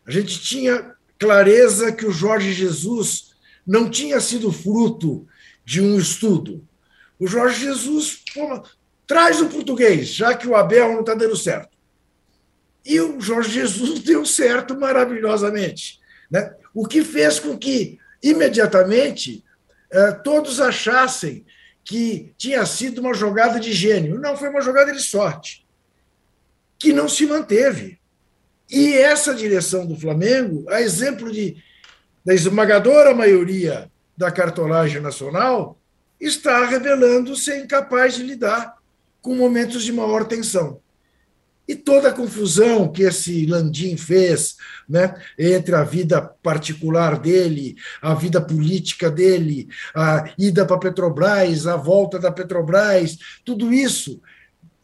[0.07, 3.35] a gente tinha clareza que o Jorge Jesus
[3.67, 5.27] não tinha sido fruto
[5.65, 6.67] de um estudo.
[7.19, 8.63] O Jorge Jesus pô,
[9.07, 11.75] traz o português, já que o Abel não está dando certo.
[12.85, 16.01] E o Jorge Jesus deu certo maravilhosamente.
[16.31, 16.55] Né?
[16.75, 19.45] O que fez com que, imediatamente,
[19.91, 21.47] eh, todos achassem
[21.85, 24.19] que tinha sido uma jogada de gênio.
[24.19, 25.64] Não, foi uma jogada de sorte,
[26.85, 27.99] que não se manteve.
[28.71, 31.57] E essa direção do Flamengo, a exemplo de,
[32.23, 35.79] da esmagadora maioria da cartolagem nacional,
[36.21, 38.75] está revelando ser incapaz de lidar
[39.23, 40.79] com momentos de maior tensão.
[41.67, 44.57] E toda a confusão que esse Landim fez
[44.87, 51.77] né, entre a vida particular dele, a vida política dele, a ida para Petrobras, a
[51.77, 54.21] volta da Petrobras, tudo isso,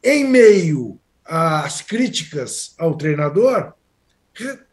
[0.02, 3.74] em meio às críticas ao treinador,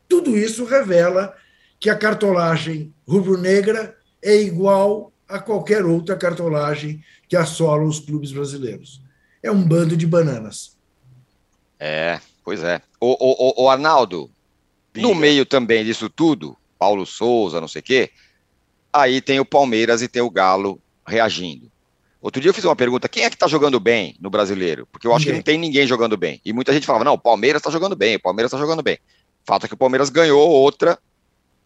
[0.07, 1.35] tudo isso revela
[1.79, 9.01] que a cartolagem rubro-negra é igual a qualquer outra cartolagem que assola os clubes brasileiros.
[9.43, 10.77] É um bando de bananas.
[11.79, 12.81] É, pois é.
[12.99, 14.29] O, o, o Arnaldo,
[14.95, 18.11] no meio também disso tudo, Paulo Souza, não sei o quê,
[18.91, 21.71] aí tem o Palmeiras e tem o Galo reagindo.
[22.21, 24.87] Outro dia eu fiz uma pergunta: quem é que está jogando bem no brasileiro?
[24.91, 25.33] Porque eu acho ninguém.
[25.33, 26.41] que não tem ninguém jogando bem.
[26.43, 28.97] E muita gente falava: não, o Palmeiras está jogando bem, o Palmeiras está jogando bem.
[29.45, 30.99] Fato é que o Palmeiras ganhou outra,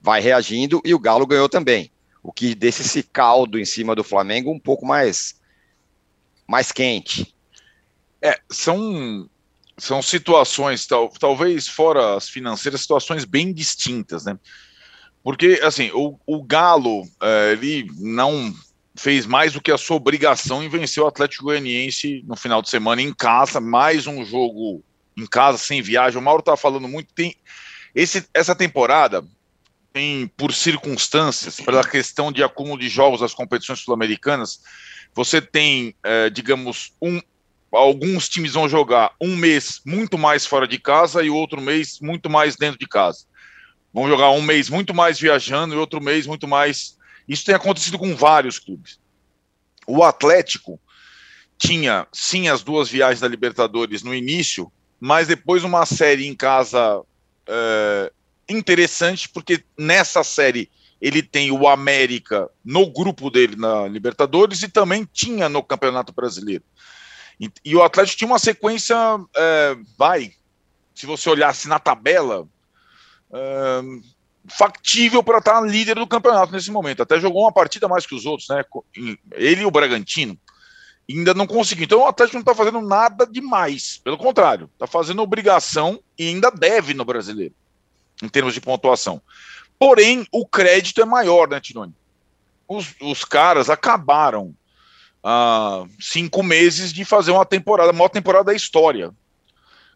[0.01, 1.91] vai reagindo, e o Galo ganhou também.
[2.21, 5.39] O que deixa esse caldo em cima do Flamengo um pouco mais
[6.47, 7.33] mais quente.
[8.21, 9.27] É, são,
[9.77, 14.37] são situações, tal, talvez fora as financeiras, situações bem distintas, né?
[15.23, 18.53] Porque, assim, o, o Galo, é, ele não
[19.01, 22.69] fez mais do que a sua obrigação em vencer o Atlético Goianiense no final de
[22.69, 24.83] semana em casa, mais um jogo
[25.17, 26.19] em casa, sem viagem.
[26.19, 27.35] O Mauro tá falando muito, tem
[27.95, 29.25] esse, essa temporada
[29.91, 34.61] tem, por circunstâncias, pela questão de acúmulo de jogos das competições sul-americanas,
[35.15, 37.19] você tem, é, digamos, um,
[37.71, 42.29] alguns times vão jogar um mês muito mais fora de casa e outro mês muito
[42.29, 43.25] mais dentro de casa.
[43.91, 46.97] Vão jogar um mês muito mais viajando e outro mês muito mais.
[47.31, 48.99] Isso tem acontecido com vários clubes.
[49.87, 50.77] O Atlético
[51.57, 54.69] tinha sim as duas viagens da Libertadores no início,
[54.99, 57.01] mas depois uma série em casa
[57.47, 58.11] é,
[58.49, 60.69] interessante, porque nessa série
[60.99, 66.65] ele tem o América no grupo dele na Libertadores e também tinha no Campeonato Brasileiro.
[67.39, 68.95] E, e o Atlético tinha uma sequência,
[69.37, 70.33] é, vai,
[70.93, 72.45] se você olhasse na tabela,
[73.31, 73.81] é,
[74.47, 77.03] factível para estar líder do campeonato nesse momento.
[77.03, 78.63] Até jogou uma partida mais que os outros, né?
[79.33, 80.37] Ele e o Bragantino.
[81.09, 81.85] Ainda não conseguiu.
[81.85, 83.99] Então o Atlético não está fazendo nada demais.
[84.03, 87.53] Pelo contrário, está fazendo obrigação e ainda deve no brasileiro,
[88.21, 89.21] em termos de pontuação.
[89.77, 91.93] Porém, o crédito é maior, né, Tironi?
[92.67, 94.55] Os, os caras acabaram
[95.23, 99.11] uh, cinco meses de fazer uma temporada, a maior temporada da história.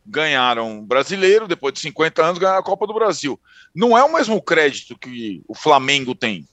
[0.06, 3.39] Ganharam brasileiro, depois de 50 anos, ganharam a Copa do Brasil.
[3.74, 6.47] Não é o mesmo crédito que o Flamengo tem.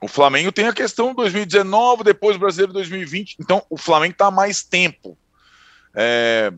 [0.00, 3.36] O Flamengo tem a questão 2019, depois o brasileiro 2020.
[3.40, 5.16] Então, o Flamengo está mais tempo
[5.94, 6.52] é,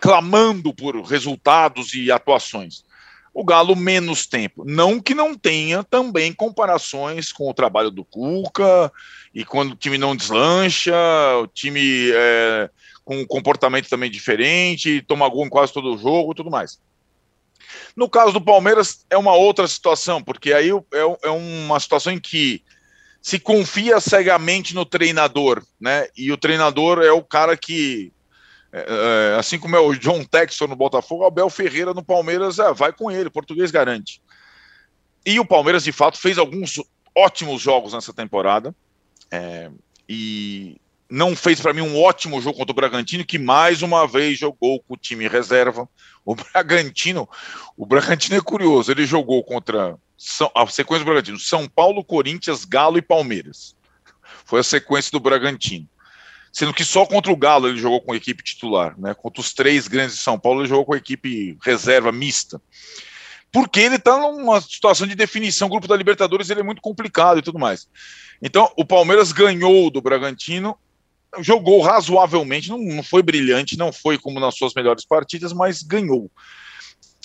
[0.00, 2.84] clamando por resultados e atuações
[3.32, 4.64] o Galo menos tempo.
[4.66, 8.92] Não que não tenha também comparações com o trabalho do Cuca
[9.34, 10.94] e quando o time não deslancha,
[11.40, 12.70] o time é,
[13.04, 16.80] com um comportamento também diferente, toma gol em quase todo o jogo e tudo mais.
[17.96, 22.20] No caso do Palmeiras, é uma outra situação, porque aí é, é uma situação em
[22.20, 22.62] que
[23.22, 26.06] se confia cegamente no treinador, né?
[26.16, 28.12] E o treinador é o cara que
[28.72, 28.86] é,
[29.34, 32.92] é, assim como é o John Texton no Botafogo, Abel Ferreira no Palmeiras é, vai
[32.92, 34.22] com ele, português garante.
[35.26, 36.80] E o Palmeiras, de fato, fez alguns
[37.14, 38.74] ótimos jogos nessa temporada.
[39.30, 39.70] É,
[40.08, 40.80] e
[41.10, 44.80] não fez para mim um ótimo jogo contra o Bragantino, que mais uma vez jogou
[44.80, 45.88] com o time reserva.
[46.24, 47.28] O Bragantino,
[47.76, 52.64] o Bragantino é curioso, ele jogou contra São, a sequência do Bragantino, São Paulo, Corinthians,
[52.64, 53.74] Galo e Palmeiras.
[54.44, 55.88] Foi a sequência do Bragantino
[56.52, 59.14] sendo que só contra o Galo ele jogou com a equipe titular, né?
[59.14, 62.60] Contra os três grandes de São Paulo ele jogou com a equipe reserva mista.
[63.52, 67.38] Porque ele está numa situação de definição, o grupo da Libertadores ele é muito complicado
[67.38, 67.88] e tudo mais.
[68.40, 70.78] Então, o Palmeiras ganhou do Bragantino,
[71.38, 76.30] jogou razoavelmente, não, não foi brilhante, não foi como nas suas melhores partidas, mas ganhou.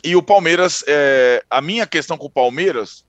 [0.03, 3.03] E o Palmeiras, é, a minha questão com o Palmeiras,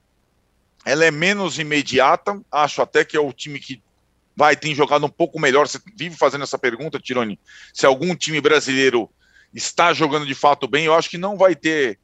[0.85, 3.81] ela é menos imediata, acho até que é o time que
[4.35, 5.67] vai, tem jogado um pouco melhor.
[5.67, 7.39] Você vive fazendo essa pergunta, Tironi,
[7.73, 9.09] se algum time brasileiro
[9.53, 11.99] está jogando de fato bem, eu acho que não vai ter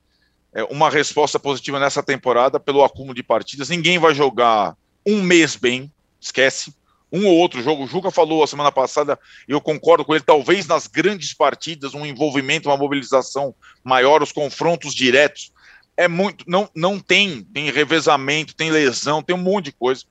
[0.54, 3.70] é, uma resposta positiva nessa temporada pelo acúmulo de partidas.
[3.70, 4.76] Ninguém vai jogar
[5.06, 6.74] um mês bem, esquece.
[7.14, 7.84] Um ou outro jogo.
[7.84, 12.04] O Juca falou a semana passada, eu concordo com ele, talvez nas grandes partidas, um
[12.04, 13.54] envolvimento, uma mobilização
[13.84, 15.54] maior, os confrontos diretos.
[15.96, 16.44] É muito.
[16.48, 20.04] Não, não tem, tem revezamento, tem lesão, tem um monte de coisa.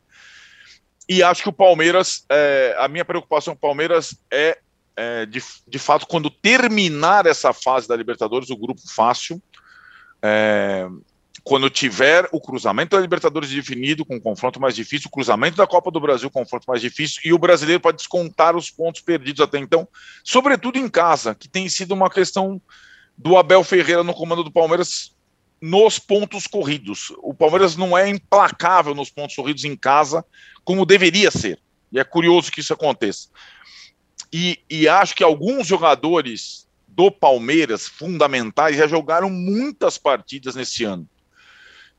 [1.08, 4.58] E acho que o Palmeiras, é, a minha preocupação com o Palmeiras é,
[4.96, 9.42] é, de, de fato, quando terminar essa fase da Libertadores, o grupo fácil,
[10.22, 10.86] é,
[11.44, 15.66] quando tiver o cruzamento da Libertadores definido, com um confronto mais difícil, o cruzamento da
[15.66, 19.58] Copa do Brasil, confronto mais difícil, e o brasileiro pode descontar os pontos perdidos até
[19.58, 19.88] então,
[20.22, 22.60] sobretudo em casa, que tem sido uma questão
[23.18, 25.14] do Abel Ferreira no comando do Palmeiras
[25.60, 27.12] nos pontos corridos.
[27.18, 30.24] O Palmeiras não é implacável nos pontos corridos em casa,
[30.64, 31.58] como deveria ser.
[31.90, 33.28] E é curioso que isso aconteça.
[34.32, 41.08] E, e acho que alguns jogadores do Palmeiras, fundamentais, já jogaram muitas partidas nesse ano.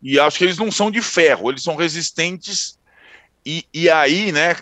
[0.04, 2.78] E acho que eles não são de ferro, eles são resistentes.
[3.46, 4.58] E, e aí, né,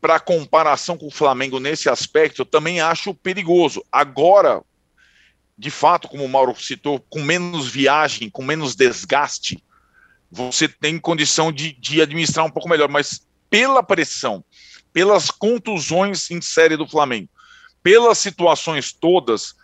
[0.00, 3.84] para comparação com o Flamengo nesse aspecto, eu também acho perigoso.
[3.92, 4.62] Agora,
[5.58, 9.62] de fato, como o Mauro citou, com menos viagem, com menos desgaste,
[10.30, 12.88] você tem condição de, de administrar um pouco melhor.
[12.88, 14.42] Mas pela pressão,
[14.90, 17.28] pelas contusões em série do Flamengo,
[17.82, 19.54] pelas situações todas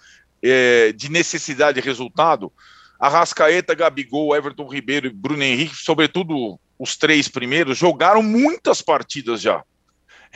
[0.43, 2.53] é, de necessidade de resultado,
[3.03, 9.65] Arrascaeta, Gabigol, Everton Ribeiro e Bruno Henrique, sobretudo os três primeiros, jogaram muitas partidas já.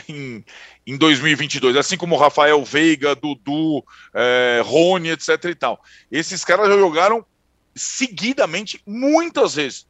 [0.09, 0.45] em,
[0.85, 5.81] em 2022, assim como Rafael Veiga, Dudu, é, Rony, etc e tal.
[6.11, 7.25] Esses caras já jogaram
[7.73, 9.87] seguidamente muitas vezes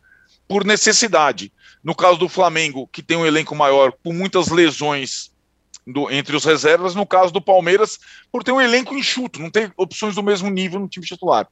[0.46, 1.50] por necessidade.
[1.82, 5.32] No caso do Flamengo, que tem um elenco maior, por muitas lesões
[5.86, 7.98] do, entre os reservas, no caso do Palmeiras,
[8.32, 11.46] por ter um elenco enxuto, não tem opções do mesmo nível no time titular.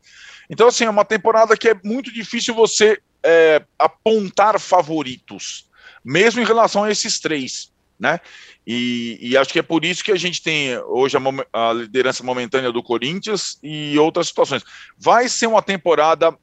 [0.50, 5.70] Então, assim, é uma temporada que é muito difícil você é, apontar favoritos,
[6.04, 8.20] mesmo em relação a esses três, né?
[8.66, 12.24] E, e, acho que é por isso que a gente tem hoje a, a, liderança
[12.24, 14.64] momentânea do Corinthians e outras situações.
[14.98, 16.34] Vai ser uma temporada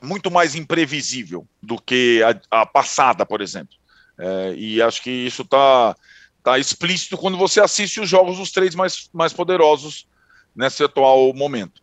[0.00, 3.74] muito mais imprevisível do que a, a passada, por exemplo.
[4.16, 5.96] É, e acho que isso está
[6.42, 10.08] tá explícito quando você assiste os jogos dos três mais, mais poderosos
[10.54, 11.82] nesse atual momento.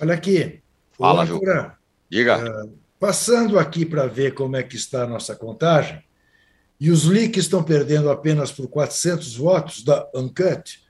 [0.00, 0.60] Olha aqui.
[0.96, 1.40] Fala, viu?
[2.08, 2.64] Diga.
[2.64, 6.02] Uh, passando aqui para ver como é que está a nossa contagem,
[6.80, 10.80] e os leaks estão perdendo apenas por 400 votos da Uncut,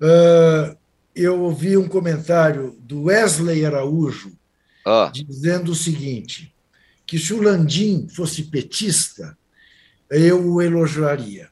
[0.00, 0.76] uh,
[1.14, 4.32] eu ouvi um comentário do Wesley Araújo
[4.84, 5.10] ah.
[5.12, 6.54] dizendo o seguinte,
[7.06, 9.36] que se o Landim fosse petista,
[10.10, 11.50] eu o elogiaria.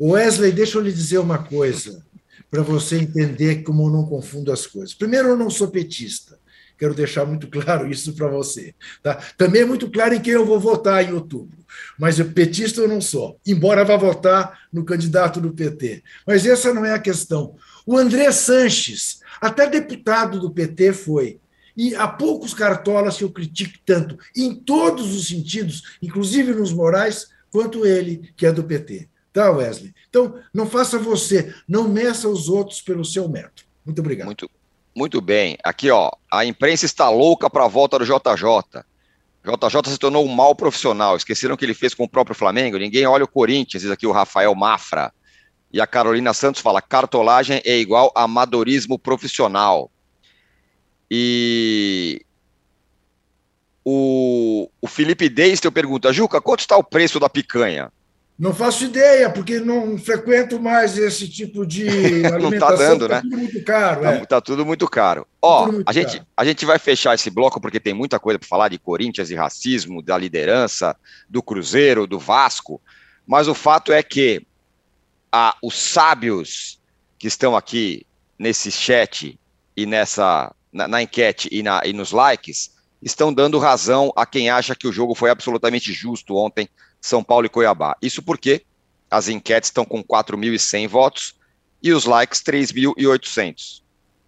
[0.00, 2.04] Wesley, deixa eu lhe dizer uma coisa,
[2.50, 4.94] para você entender como eu não confundo as coisas.
[4.94, 6.38] Primeiro, eu não sou petista.
[6.78, 8.74] Quero deixar muito claro isso para você.
[9.02, 9.18] Tá?
[9.36, 11.56] Também é muito claro em quem eu vou votar em outubro.
[11.98, 16.02] Mas eu, petista eu não sou, embora vá votar no candidato do PT.
[16.26, 17.56] Mas essa não é a questão.
[17.86, 21.40] O André Sanches, até deputado do PT foi.
[21.76, 27.28] E há poucos cartolas que eu critico tanto, em todos os sentidos, inclusive nos morais,
[27.50, 29.08] quanto ele, que é do PT.
[29.34, 29.92] Tá, Wesley?
[30.08, 33.66] Então, não faça você, não meça os outros pelo seu metro.
[33.84, 34.26] Muito obrigado.
[34.26, 34.48] Muito,
[34.94, 35.58] muito bem.
[35.64, 38.84] Aqui, ó, a imprensa está louca para a volta do JJ.
[39.44, 41.16] JJ se tornou um mau profissional.
[41.16, 42.78] Esqueceram o que ele fez com o próprio Flamengo?
[42.78, 45.12] Ninguém olha o Corinthians, diz aqui o Rafael Mafra.
[45.72, 49.90] E a Carolina Santos fala: cartolagem é igual amadorismo profissional.
[51.10, 52.24] E
[53.84, 57.90] o, o Felipe Deistel pergunta: Juca, quanto está o preço da picanha?
[58.36, 61.86] Não faço ideia, porque não frequento mais esse tipo de
[62.26, 62.40] alimentação.
[62.40, 63.20] não está dando, tá né?
[63.22, 64.00] Tudo muito caro.
[64.00, 64.26] Está é.
[64.26, 65.26] tá tudo muito caro.
[65.40, 65.94] Ó, muito a, caro.
[65.94, 69.30] Gente, a gente vai fechar esse bloco porque tem muita coisa para falar de Corinthians
[69.30, 70.96] e racismo, da liderança,
[71.28, 72.80] do Cruzeiro, do Vasco.
[73.24, 74.44] Mas o fato é que
[75.30, 76.80] a, os sábios
[77.16, 78.04] que estão aqui
[78.36, 79.38] nesse chat
[79.76, 84.50] e nessa na, na enquete e, na, e nos likes estão dando razão a quem
[84.50, 86.68] acha que o jogo foi absolutamente justo ontem
[87.04, 87.94] são Paulo e Cuiabá.
[88.00, 88.64] Isso porque
[89.10, 91.34] as enquetes estão com 4.100 votos
[91.82, 93.82] e os likes 3.800.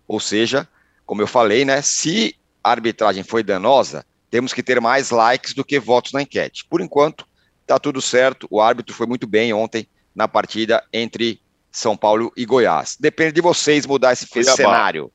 [0.07, 0.69] Ou seja,
[1.07, 5.65] como eu falei, né, se a arbitragem foi danosa, temos que ter mais likes do
[5.65, 6.67] que votos na enquete.
[6.69, 7.27] Por enquanto,
[7.63, 8.47] está tudo certo.
[8.51, 11.41] O árbitro foi muito bem ontem na partida entre
[11.73, 12.99] São Paulo e Goiás.
[13.01, 15.11] Depende de vocês mudar esse, esse cenário.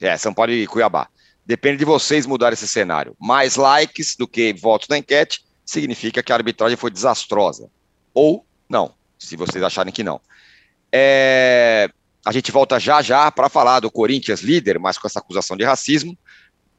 [0.00, 1.06] É, São Paulo e Cuiabá.
[1.46, 3.14] Depende de vocês mudar esse cenário.
[3.20, 7.70] Mais likes do que votos na enquete significa que a arbitragem foi desastrosa.
[8.12, 10.20] Ou não, se vocês acharem que não.
[10.92, 11.88] É,
[12.24, 15.64] a gente volta já já para falar do Corinthians líder, mas com essa acusação de
[15.64, 16.16] racismo,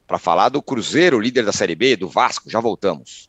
[0.06, 2.48] para falar do Cruzeiro líder da Série B, do Vasco.
[2.48, 3.28] Já voltamos.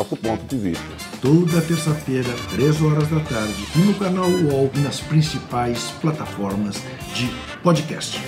[0.00, 0.84] nosso ponto de vista.
[1.20, 6.76] Toda terça-feira, 3 horas da tarde, no canal UOL e nas principais plataformas
[7.14, 7.28] de
[7.62, 8.18] podcast.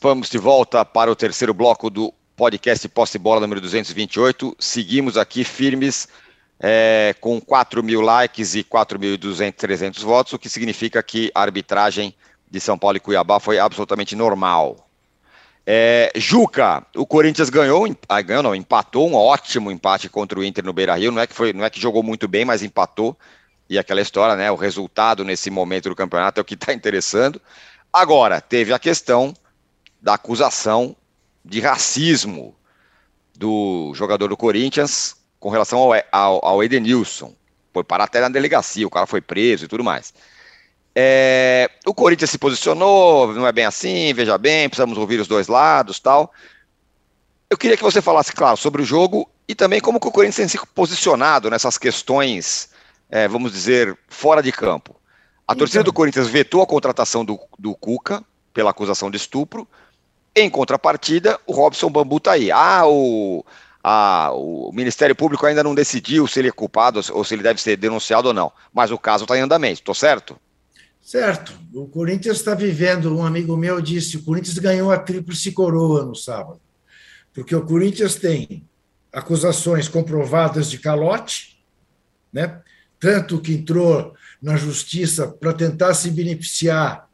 [0.00, 4.56] Vamos de volta para o terceiro bloco do podcast Posse Bola número 228.
[4.58, 6.08] Seguimos aqui firmes
[6.60, 12.14] é, com 4 mil likes e 4.200, 300 votos, o que significa que a arbitragem
[12.50, 14.88] de São Paulo e Cuiabá foi absolutamente normal.
[15.66, 20.64] É, Juca, o Corinthians ganhou, ah, ganhou não, empatou um ótimo empate contra o Inter
[20.64, 23.16] no Beira-Rio, não é que foi, não é que jogou muito bem, mas empatou
[23.68, 24.50] e aquela história, né?
[24.50, 27.40] O resultado nesse momento do campeonato é o que está interessando.
[27.92, 29.34] Agora, teve a questão
[30.00, 30.96] da acusação
[31.44, 32.56] de racismo
[33.36, 37.34] do jogador do Corinthians com relação ao, ao, ao Edenilson.
[37.72, 40.12] Foi parar até na delegacia, o cara foi preso e tudo mais.
[40.94, 45.46] É, o Corinthians se posicionou, não é bem assim, veja bem, precisamos ouvir os dois
[45.46, 46.32] lados tal.
[47.48, 50.48] Eu queria que você falasse, claro, sobre o jogo e também como o Corinthians tem
[50.48, 52.70] se posicionado nessas questões,
[53.08, 54.96] é, vamos dizer, fora de campo.
[55.46, 55.58] A então.
[55.58, 58.22] torcida do Corinthians vetou a contratação do, do Cuca
[58.52, 59.66] pela acusação de estupro.
[60.34, 62.50] Em contrapartida, o Robson Bambu está aí.
[62.50, 63.44] Ah, o,
[63.82, 67.60] a, o Ministério Público ainda não decidiu se ele é culpado ou se ele deve
[67.60, 68.52] ser denunciado ou não.
[68.72, 70.38] Mas o caso está em andamento, estou certo?
[71.00, 71.58] Certo.
[71.72, 76.14] O Corinthians está vivendo, um amigo meu disse, o Corinthians ganhou a tríplice coroa no
[76.14, 76.60] sábado.
[77.32, 78.66] Porque o Corinthians tem
[79.12, 81.58] acusações comprovadas de calote,
[82.32, 82.60] né?
[83.00, 87.08] tanto que entrou na justiça para tentar se beneficiar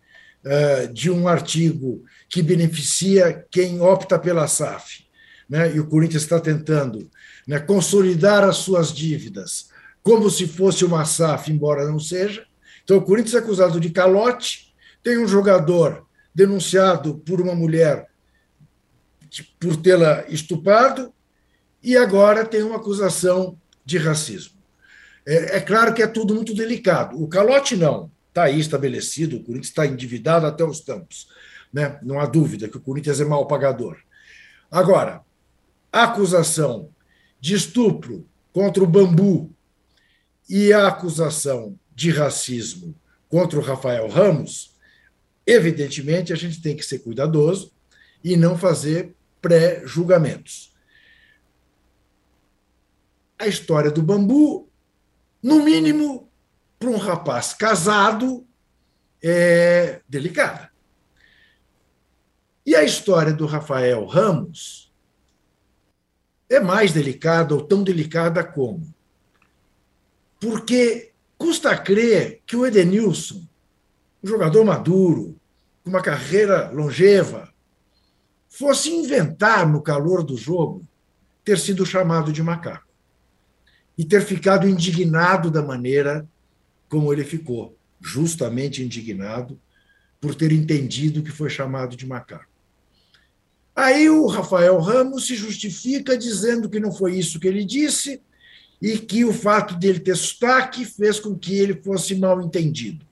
[0.44, 5.03] uh, de um artigo que beneficia quem opta pela SAF.
[5.48, 5.74] Né?
[5.74, 7.10] E o Corinthians está tentando
[7.46, 9.68] né, consolidar as suas dívidas
[10.02, 12.46] como se fosse uma SAF, embora não seja,
[12.84, 18.08] então, o Corinthians é acusado de calote, tem um jogador denunciado por uma mulher
[19.58, 21.12] por tê-la estupado,
[21.82, 24.54] e agora tem uma acusação de racismo.
[25.26, 27.20] É, é, claro que é tudo muito delicado.
[27.20, 31.28] O calote não, está aí estabelecido, o Corinthians está endividado até os tampos.
[31.72, 31.98] Né?
[32.02, 33.96] Não há dúvida que o Corinthians é mal pagador.
[34.70, 35.22] Agora,
[35.94, 36.90] a acusação
[37.38, 39.54] de estupro contra o bambu
[40.50, 42.96] e a acusação de racismo
[43.28, 44.74] contra o Rafael Ramos,
[45.46, 47.72] evidentemente a gente tem que ser cuidadoso
[48.24, 50.74] e não fazer pré-julgamentos.
[53.38, 54.68] A história do bambu,
[55.40, 56.28] no mínimo,
[56.76, 58.44] para um rapaz casado,
[59.22, 60.72] é delicada.
[62.66, 64.92] E a história do Rafael Ramos
[66.48, 68.92] é mais delicada, ou tão delicada como?
[70.40, 73.46] Porque Custa crer que o Edenilson,
[74.22, 75.36] um jogador maduro,
[75.82, 77.52] com uma carreira longeva,
[78.48, 80.86] fosse inventar no calor do jogo
[81.44, 82.88] ter sido chamado de macaco
[83.98, 86.26] e ter ficado indignado da maneira
[86.88, 89.60] como ele ficou, justamente indignado
[90.20, 92.53] por ter entendido que foi chamado de macaco.
[93.74, 98.22] Aí o Rafael Ramos se justifica dizendo que não foi isso que ele disse,
[98.80, 103.04] e que o fato dele ter sotaque fez com que ele fosse mal entendido.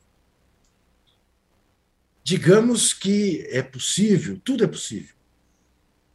[2.22, 5.14] Digamos que é possível, tudo é possível,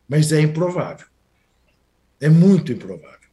[0.07, 1.07] mas é improvável.
[2.19, 3.27] É muito improvável.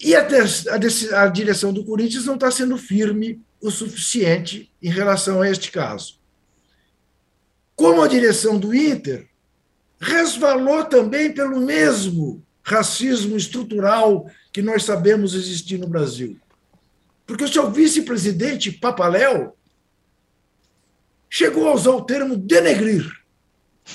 [0.00, 5.42] E a, a, a direção do Corinthians não está sendo firme o suficiente em relação
[5.42, 6.18] a este caso.
[7.74, 9.28] Como a direção do Inter
[10.00, 16.38] resvalou também pelo mesmo racismo estrutural que nós sabemos existir no Brasil.
[17.26, 19.56] Porque o seu vice-presidente, Papaléu,
[21.28, 23.10] chegou a usar o termo denegrir,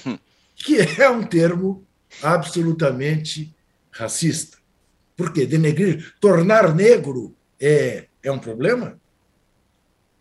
[0.55, 1.85] que é um termo
[2.21, 3.55] absolutamente
[3.91, 4.57] racista.
[5.15, 5.45] Por quê?
[5.45, 8.99] Denegrir, tornar negro é, é um problema?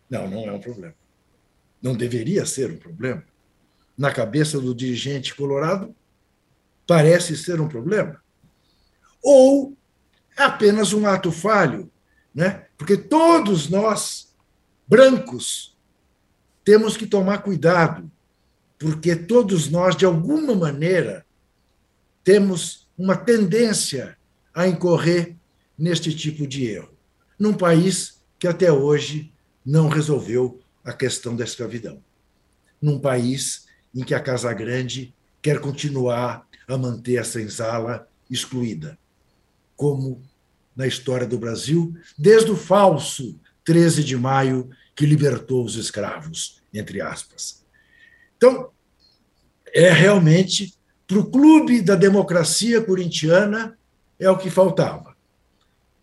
[0.09, 0.95] Não, não é um problema.
[1.81, 3.23] Não deveria ser um problema.
[3.99, 5.95] Na cabeça do dirigente colorado,
[6.87, 8.19] parece ser um problema
[9.21, 9.77] ou
[10.37, 11.91] apenas um ato falho,
[12.33, 12.67] né?
[12.77, 14.33] Porque todos nós
[14.87, 15.77] brancos
[16.63, 18.09] temos que tomar cuidado,
[18.77, 21.25] porque todos nós de alguma maneira
[22.23, 24.17] temos uma tendência
[24.53, 25.35] a incorrer
[25.77, 26.93] neste tipo de erro,
[27.37, 29.33] num país que até hoje
[29.65, 32.01] não resolveu a questão da escravidão,
[32.81, 38.97] num país em que a Casa Grande quer continuar a manter a senzala excluída
[39.75, 40.21] como
[40.75, 47.01] na história do Brasil, desde o falso 13 de maio que libertou os escravos, entre
[47.01, 47.65] aspas.
[48.37, 48.69] Então,
[49.73, 50.73] é realmente
[51.07, 53.77] para o clube da democracia corintiana
[54.19, 55.15] é o que faltava.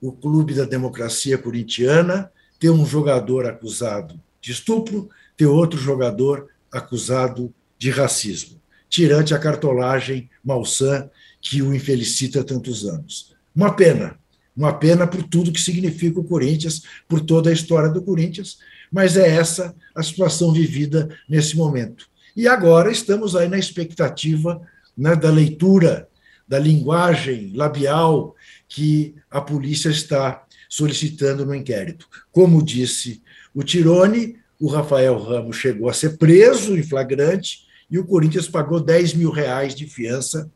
[0.01, 7.55] O clube da democracia corintiana ter um jogador acusado de estupro, ter outro jogador acusado
[7.79, 11.09] de racismo, tirante a cartolagem malsã
[11.41, 13.35] que o infelicita há tantos anos.
[13.55, 14.19] Uma pena,
[14.57, 18.59] uma pena por tudo que significa o Corinthians, por toda a história do Corinthians,
[18.91, 22.09] mas é essa a situação vivida nesse momento.
[22.37, 24.61] E agora estamos aí na expectativa
[24.97, 26.09] né, da leitura,
[26.47, 28.35] da linguagem labial
[28.69, 32.09] que a polícia está solicitando no inquérito.
[32.31, 33.23] Como disse
[33.55, 38.81] o Tirone, o Rafael Ramos chegou a ser preso em flagrante e o Corinthians pagou
[38.81, 40.51] 10 mil reais de fiança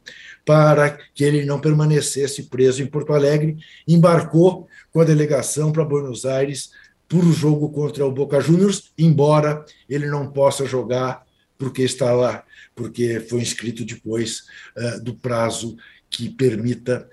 [0.44, 3.56] para que ele não permanecesse preso em Porto Alegre,
[3.86, 6.70] embarcou com a delegação para Buenos Aires
[7.08, 11.24] por o jogo contra o Boca Juniors, embora ele não possa jogar
[11.58, 12.42] porque está lá,
[12.74, 14.44] porque foi inscrito depois
[14.76, 15.76] uh, do prazo
[16.08, 17.08] que permita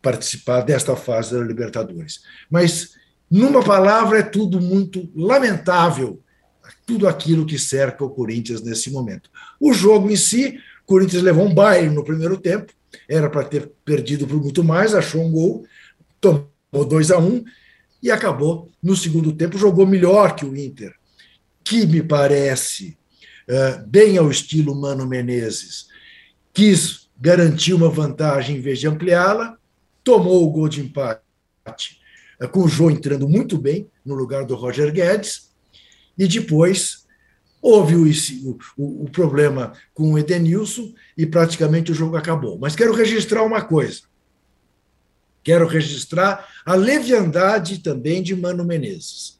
[0.00, 2.22] participar desta fase da Libertadores.
[2.48, 2.94] Mas,
[3.30, 6.22] numa palavra, é tudo muito lamentável,
[6.86, 9.30] tudo aquilo que cerca o Corinthians nesse momento.
[9.60, 12.72] O jogo em si, o Corinthians levou um baile no primeiro tempo,
[13.06, 15.66] era para ter perdido por muito mais, achou um gol,
[16.20, 17.44] tomou 2 a 1 um,
[18.02, 18.70] e acabou.
[18.82, 20.94] No segundo tempo, jogou melhor que o Inter,
[21.62, 22.96] que me parece
[23.48, 25.88] uh, bem ao estilo Mano Menezes,
[26.54, 29.58] quis garantir uma vantagem em vez de ampliá-la,
[30.02, 31.20] tomou o gol de empate,
[32.40, 35.50] uh, com o Jô entrando muito bem no lugar do Roger Guedes,
[36.16, 36.99] e depois
[37.62, 42.58] houve o, o, o problema com o Edenilson e praticamente o jogo acabou.
[42.58, 44.02] Mas quero registrar uma coisa.
[45.42, 49.38] Quero registrar a leviandade também de Mano Menezes.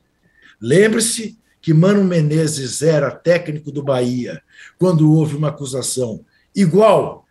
[0.61, 4.43] Lembre-se que Mano Menezes era técnico do Bahia
[4.79, 7.27] quando houve uma acusação igual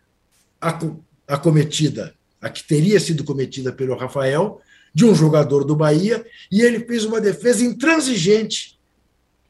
[0.60, 0.78] à,
[1.26, 4.60] à cometida, a que teria sido cometida pelo Rafael,
[4.94, 8.78] de um jogador do Bahia, e ele fez uma defesa intransigente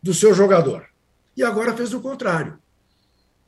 [0.03, 0.90] do seu jogador.
[1.37, 2.59] E agora fez o contrário.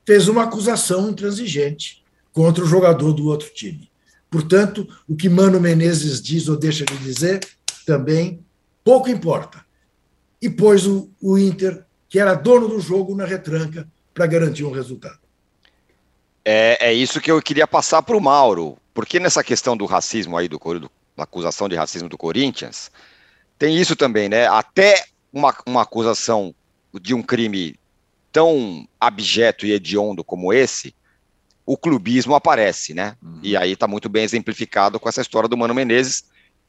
[0.05, 2.03] Fez uma acusação intransigente
[2.33, 3.91] contra o jogador do outro time.
[4.31, 7.41] Portanto, o que Mano Menezes diz ou deixa de dizer
[7.87, 8.45] também
[8.83, 9.65] pouco importa.
[10.41, 14.73] E pôs o, o Inter, que era dono do jogo, na retranca para garantir um
[14.73, 15.19] resultado.
[16.45, 20.37] É, é isso que eu queria passar para o Mauro, porque nessa questão do racismo
[20.37, 22.91] aí, do, do, da acusação de racismo do Corinthians,
[23.59, 24.49] tem isso também, né?
[24.49, 26.53] Até uma, uma acusação
[27.01, 27.77] de um crime
[28.31, 30.95] tão abjeto e hediondo como esse,
[31.65, 33.17] o clubismo aparece, né?
[33.23, 33.41] Uhum.
[33.43, 36.25] E aí está muito bem exemplificado com essa história do Mano Menezes.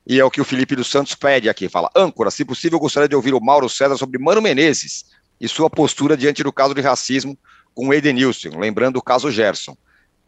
[0.06, 1.70] E é o que o Felipe dos Santos pede aqui.
[1.70, 5.06] Fala, âncora, se possível, eu gostaria de ouvir o Mauro César sobre Mano Menezes
[5.40, 7.38] e sua postura diante do caso de racismo
[7.74, 9.76] com o Edenilson, lembrando o caso Gerson.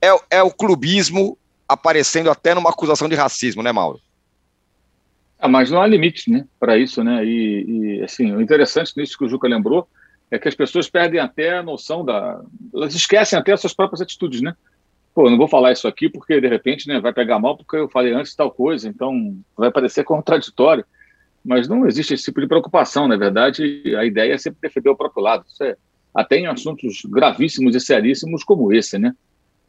[0.01, 1.37] É, é o clubismo
[1.67, 3.99] aparecendo até numa acusação de racismo, né, Mauro?
[5.39, 7.25] Ah, mas não há limite, né, para isso, né?
[7.25, 9.87] E, e, assim, o interessante nisso que o Juca lembrou
[10.31, 12.41] é que as pessoas perdem até a noção da.
[12.73, 14.55] Elas esquecem até as suas próprias atitudes, né?
[15.13, 17.87] Pô, não vou falar isso aqui porque de repente né, vai pegar mal porque eu
[17.87, 20.85] falei antes tal coisa, então vai parecer contraditório.
[21.43, 24.95] Mas não existe esse tipo de preocupação, na verdade, a ideia é sempre defender o
[24.95, 25.45] próprio lado.
[25.47, 25.77] Isso é,
[26.13, 29.13] até em assuntos gravíssimos e seríssimos como esse, né?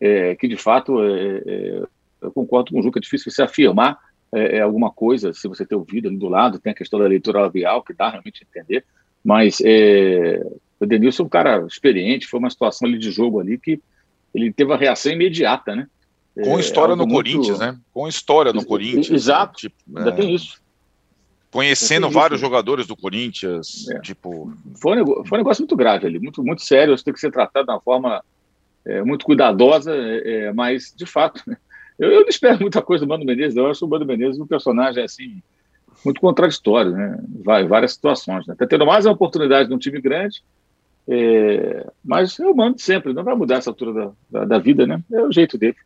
[0.01, 1.83] É, que de fato, é, é,
[2.23, 3.99] eu concordo com o Juca, é difícil você afirmar
[4.35, 7.07] é, é, alguma coisa se você ter ouvido ali do lado, tem a questão da
[7.07, 8.85] leitura labial, que dá realmente a entender,
[9.25, 10.45] mas é,
[10.79, 13.81] o Denilson é um cara experiente, foi uma situação ali de jogo ali que
[14.35, 15.89] ele teve a reação imediata, né?
[16.35, 17.15] Com é, história no muito...
[17.15, 17.79] Corinthians, né?
[17.93, 19.11] Com história no Corinthians.
[19.11, 20.13] Exato, tipo, ainda é...
[20.13, 20.61] tem isso.
[21.51, 22.47] Conhecendo vários isso.
[22.47, 24.01] jogadores do Corinthians, é.
[24.01, 24.53] tipo...
[24.83, 27.21] Foi um, negócio, foi um negócio muito grave ali, muito, muito sério, isso tem que
[27.21, 28.23] ser tratado de uma forma
[28.85, 31.43] é, muito cuidadosa, é, mas, de fato,
[31.99, 34.47] eu, eu, não espero muita coisa do Mano Menezes, eu acho o Mano Menezes um
[34.47, 35.43] personagem, assim,
[36.05, 37.19] muito contraditório, né?
[37.45, 38.47] Vai, várias situações.
[38.47, 38.55] Né?
[38.55, 40.43] Está tendo mais uma oportunidade num time grande,
[41.09, 45.03] é, mas eu mando sempre, não vai mudar essa altura da, da, da, vida, né?
[45.13, 45.77] É o jeito dele.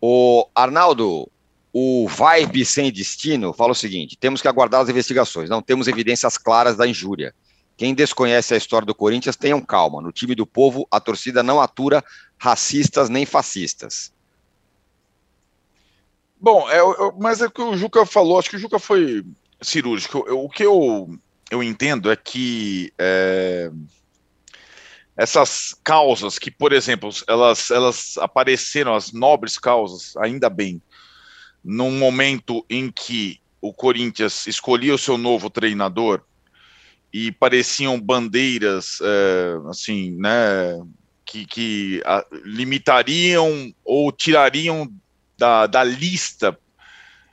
[0.00, 1.28] O Arnaldo,
[1.72, 6.36] o Vibe Sem Destino fala o seguinte: temos que aguardar as investigações, não temos evidências
[6.36, 7.32] claras da injúria.
[7.76, 10.02] Quem desconhece a história do Corinthians, tenham calma.
[10.02, 12.04] No time do povo, a torcida não atura
[12.38, 14.12] racistas nem fascistas.
[16.42, 16.80] Bom, é,
[17.20, 19.24] mas é o que o Juca falou, acho que o Juca foi
[19.60, 20.24] cirúrgico.
[20.26, 21.16] Eu, o que eu,
[21.48, 23.70] eu entendo é que é,
[25.16, 30.82] essas causas que, por exemplo, elas, elas apareceram, as nobres causas, ainda bem,
[31.64, 36.22] num momento em que o Corinthians escolhia o seu novo treinador
[37.12, 40.84] e pareciam bandeiras, é, assim, né,
[41.24, 44.92] que, que a, limitariam ou tirariam
[45.42, 46.56] da, da lista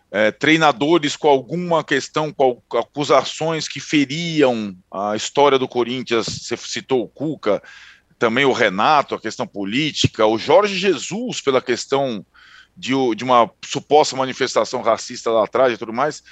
[0.10, 6.26] é, treinadores com alguma questão, com acusações que feriam a história do Corinthians.
[6.26, 7.62] Você citou o Cuca,
[8.18, 12.26] também o Renato, a questão política, o Jorge Jesus, pela questão
[12.76, 16.24] de, de uma suposta manifestação racista lá atrás e tudo mais.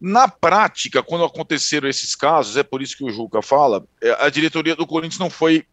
[0.00, 4.30] Na prática, quando aconteceram esses casos, é por isso que o Juca fala, é, a
[4.30, 5.66] diretoria do Corinthians não foi.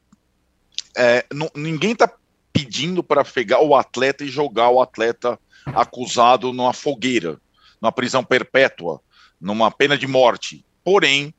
[0.98, 2.12] É, não, ninguém está
[2.58, 7.40] pedindo para pegar o atleta e jogar o atleta acusado numa fogueira.
[7.80, 9.00] numa prisão perpétua,
[9.40, 10.66] numa pena de morte.
[10.84, 11.32] Porém,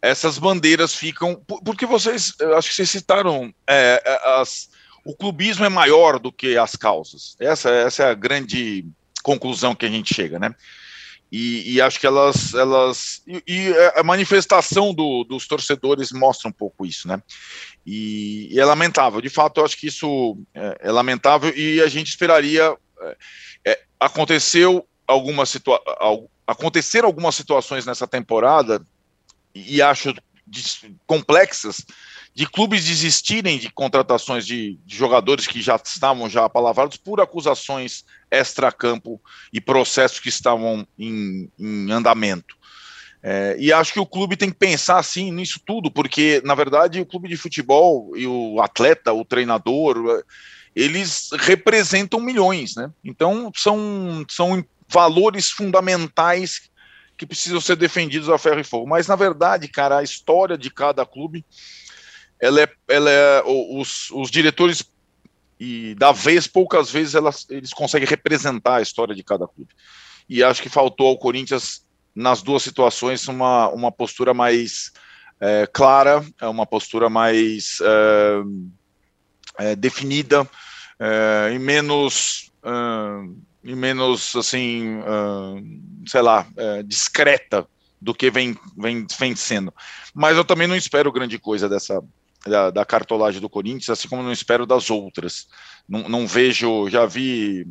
[0.00, 1.36] essas bandeiras ficam.
[1.64, 4.70] Porque vocês, acho que vocês citaram, é, é, as,
[5.04, 7.36] o clubismo é maior do que as causas.
[7.38, 8.86] Essa, essa é a grande
[9.22, 10.54] conclusão que a gente chega, né?
[11.32, 12.52] E, e acho que elas.
[12.52, 17.22] elas e, e a manifestação do, dos torcedores mostra um pouco isso, né?
[17.86, 19.18] E, e, é lamentável.
[19.18, 22.76] De fato, eu acho que isso é, é lamentável e a gente esperaria.
[23.00, 23.16] É,
[23.72, 25.80] é aconteceu alguma situa
[26.46, 28.84] acontecer algumas situações nessa temporada
[29.54, 30.14] e acho
[31.06, 31.82] complexas
[32.34, 38.04] de clubes desistirem de contratações de, de, jogadores que já estavam já apalavrados por acusações
[38.32, 39.20] extra-campo
[39.52, 42.56] e processos que estavam em, em andamento.
[43.22, 47.00] É, e acho que o clube tem que pensar assim nisso tudo, porque na verdade
[47.00, 50.24] o clube de futebol e o atleta, o treinador,
[50.74, 52.90] eles representam milhões, né?
[53.04, 56.68] Então são, são valores fundamentais
[57.16, 58.88] que precisam ser defendidos a ferro e fogo.
[58.88, 61.44] Mas na verdade, cara, a história de cada clube
[62.40, 64.82] ela é, ela é os, os diretores
[65.58, 69.72] e da vez, poucas vezes elas, eles conseguem representar a história de cada clube.
[70.28, 71.84] E acho que faltou ao Corinthians,
[72.14, 74.92] nas duas situações, uma, uma postura mais
[75.40, 78.42] é, clara, é uma postura mais é,
[79.58, 80.48] é, definida
[80.98, 85.00] é, e menos é, e menos assim,
[86.04, 86.44] sei lá,
[86.84, 87.64] discreta
[88.00, 89.72] do que vem, vem, vem sendo.
[90.12, 92.02] Mas eu também não espero grande coisa dessa,
[92.46, 95.48] da, da, cartolagem do Corinthians, assim como não espero das outras.
[95.88, 97.66] Não, não, vejo, já vi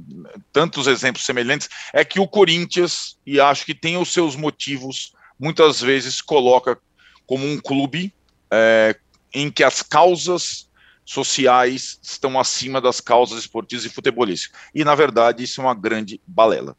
[0.52, 1.70] tantos exemplos semelhantes.
[1.94, 6.78] É que o Corinthians, e acho que tem os seus motivos, muitas vezes coloca
[7.26, 8.14] como um clube
[8.50, 8.96] é,
[9.34, 10.70] em que as causas
[11.06, 14.60] sociais estão acima das causas esportivas e futebolísticas.
[14.74, 16.76] E, na verdade, isso é uma grande balela.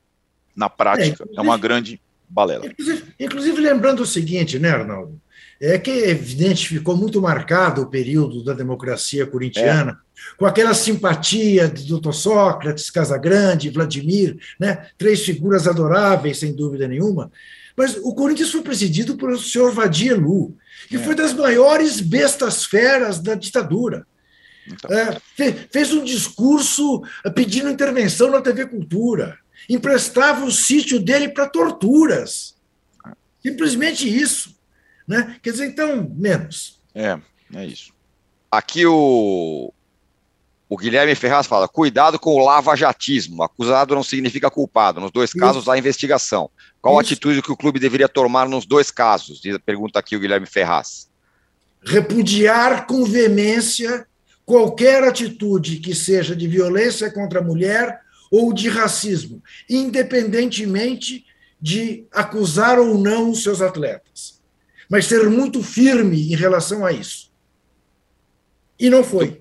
[0.55, 2.66] Na prática, é, é uma grande balela.
[2.66, 5.20] Inclusive, inclusive, lembrando o seguinte, né, Arnaldo?
[5.62, 10.36] É que é evidente ficou muito marcado o período da democracia corintiana, é.
[10.36, 12.12] com aquela simpatia de Dr.
[12.12, 14.88] Sócrates, Casagrande, Vladimir, né?
[14.98, 17.30] três figuras adoráveis, sem dúvida nenhuma.
[17.76, 20.56] Mas o Corinthians foi presidido por o senhor Vadia Lu,
[20.88, 20.98] que é.
[20.98, 24.04] foi das maiores bestas feras da ditadura.
[24.66, 24.90] Então.
[24.90, 27.02] É, fez, fez um discurso
[27.36, 29.38] pedindo intervenção na TV Cultura,
[29.68, 32.56] emprestava o sítio dele para torturas.
[33.40, 34.60] Simplesmente isso.
[35.07, 35.36] Né?
[35.42, 36.80] Quer dizer, então, menos.
[36.94, 37.18] É,
[37.55, 37.92] é isso.
[38.50, 39.72] Aqui o,
[40.68, 43.42] o Guilherme Ferraz fala: cuidado com o lava-jatismo.
[43.42, 45.00] Acusado não significa culpado.
[45.00, 46.50] Nos dois casos, há investigação.
[46.80, 47.12] Qual Isso.
[47.12, 49.40] atitude que o clube deveria tomar nos dois casos?
[49.64, 51.09] Pergunta aqui o Guilherme Ferraz.
[51.84, 54.07] Repudiar com veemência
[54.44, 58.00] qualquer atitude que seja de violência contra a mulher
[58.30, 61.24] ou de racismo, independentemente
[61.61, 64.41] de acusar ou não os seus atletas
[64.93, 67.32] mas ser muito firme em relação a isso.
[68.78, 69.40] E não foi.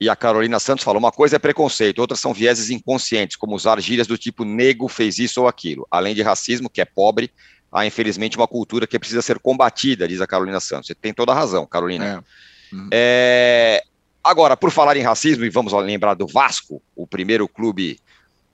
[0.00, 3.78] E a Carolina Santos falou: uma coisa é preconceito, outras são vieses inconscientes, como usar
[3.78, 5.86] gírias do tipo nego fez isso ou aquilo.
[5.90, 7.30] Além de racismo, que é pobre,
[7.70, 10.86] há infelizmente uma cultura que precisa ser combatida, diz a Carolina Santos.
[10.86, 12.24] Você tem toda a razão, Carolina.
[12.72, 12.74] É.
[12.74, 12.88] Uhum.
[12.90, 13.84] É...
[14.24, 18.00] Agora, por falar em racismo, e vamos lembrar do Vasco, o primeiro clube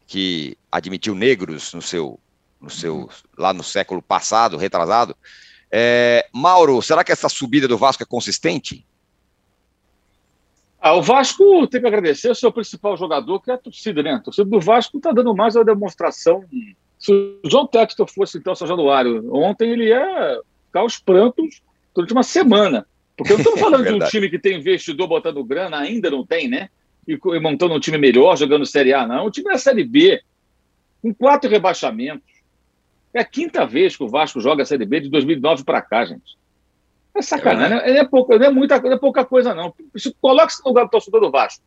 [0.08, 2.18] que admitiu negros no seu,
[2.60, 3.08] no seu, uhum.
[3.38, 5.16] lá no século passado, retrasado.
[5.74, 8.84] É, Mauro, será que essa subida do Vasco é consistente?
[10.78, 14.14] Ah, o Vasco tem que agradecer o seu principal jogador, que é a torcida, né?
[14.14, 16.44] A torcida do Vasco está dando mais uma demonstração.
[16.98, 21.62] Se o João Textor fosse, então, São Januário, ontem ele ia ficar aos prantos
[21.94, 22.86] durante uma semana.
[23.16, 26.10] Porque eu não estou falando é de um time que tem investidor botando grana, ainda
[26.10, 26.68] não tem, né?
[27.08, 29.26] E, e montando um time melhor, jogando Série A, não.
[29.26, 30.20] O time é a Série B,
[31.00, 32.31] com quatro rebaixamentos
[33.14, 36.04] é a quinta vez que o Vasco joga a Série B de 2009 para cá,
[36.04, 36.36] gente.
[37.14, 37.78] É sacanagem.
[37.78, 39.74] É, não, é pouca, não, é muita, não é pouca coisa, não.
[40.20, 41.62] Coloque-se no lugar do torcedor do Vasco.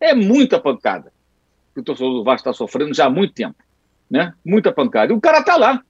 [0.00, 1.12] É muita pancada
[1.74, 3.56] que o torcedor do Vasco está sofrendo já há muito tempo.
[4.08, 4.32] Né?
[4.44, 5.12] Muita pancada.
[5.12, 5.82] E o cara está lá.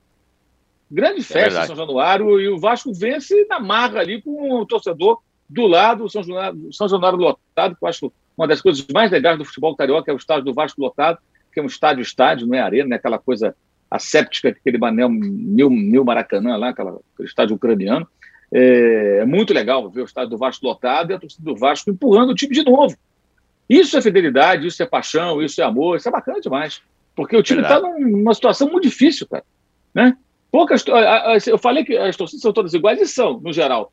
[0.91, 4.61] Grande é festa é em São Januário e o Vasco vence na marra ali com
[4.61, 8.61] o torcedor do lado, o São Januário, São Januário lotado, que eu acho uma das
[8.61, 11.19] coisas mais legais do futebol carioca é o estádio do Vasco lotado,
[11.53, 13.55] que é um estádio-estádio, não é arena, não é aquela coisa
[13.95, 18.07] asséptica, aquele Manel Nil, Nil Maracanã lá, aquela, aquele estádio ucraniano.
[18.53, 21.91] É, é, muito legal ver o estádio do Vasco lotado e a torcida do Vasco
[21.91, 22.97] empurrando o time de novo.
[23.69, 26.83] Isso é fidelidade, isso é paixão, isso é amor, isso é bacana demais.
[27.17, 29.45] Porque o time está numa situação muito difícil, cara.
[29.95, 30.17] Né?
[30.51, 30.85] Poucas,
[31.47, 33.93] eu falei que as torcidas são todas iguais e são, no geral.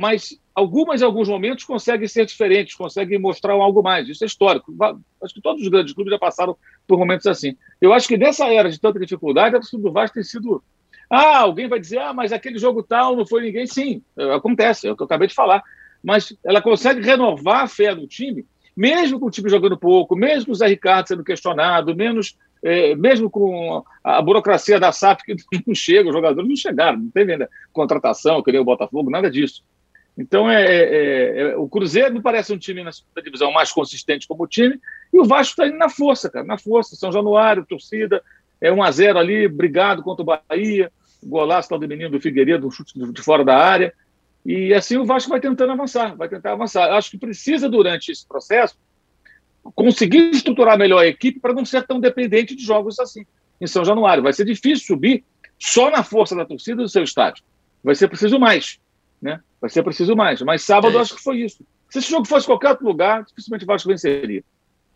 [0.00, 4.08] Mas algumas, em alguns momentos, conseguem ser diferentes, conseguem mostrar algo mais.
[4.08, 4.74] Isso é histórico.
[5.22, 6.56] Acho que todos os grandes clubes já passaram
[6.88, 7.54] por momentos assim.
[7.82, 10.62] Eu acho que nessa era de tanta dificuldade, a torcida do Vasco tem sido.
[11.10, 13.66] Ah, alguém vai dizer, ah, mas aquele jogo tal não foi ninguém.
[13.66, 14.02] Sim,
[14.34, 15.62] acontece, é o que eu acabei de falar.
[16.02, 20.46] Mas ela consegue renovar a fé do time, mesmo com o time jogando pouco, mesmo
[20.46, 25.36] com o Zé Ricardo sendo questionado, menos, é, mesmo com a burocracia da SAP que
[25.66, 29.30] não chega, os jogadores não chegaram, não teve ainda contratação, que nem o Botafogo, nada
[29.30, 29.62] disso.
[30.20, 34.28] Então, é, é, é, o Cruzeiro me parece um time na segunda divisão mais consistente
[34.28, 34.78] como time,
[35.10, 36.94] e o Vasco está indo na força, cara, na força.
[36.94, 38.22] São Januário, torcida,
[38.60, 40.92] é 1 a 0 ali, brigado contra o Bahia,
[41.24, 43.94] golaço do menino do Figueiredo, um chute de fora da área.
[44.44, 46.92] E assim o Vasco vai tentando avançar, vai tentar avançar.
[46.92, 48.76] Acho que precisa, durante esse processo,
[49.74, 53.24] conseguir estruturar melhor a equipe para não ser tão dependente de jogos assim,
[53.58, 54.22] em São Januário.
[54.22, 55.24] Vai ser difícil subir
[55.58, 57.42] só na força da torcida do seu estádio.
[57.82, 58.78] Vai ser preciso mais.
[59.20, 59.40] Né?
[59.60, 60.40] Vai ser preciso mais.
[60.42, 61.64] Mas sábado é acho que foi isso.
[61.88, 64.42] Se esse jogo fosse qualquer outro lugar, dificilmente o Vasco venceria.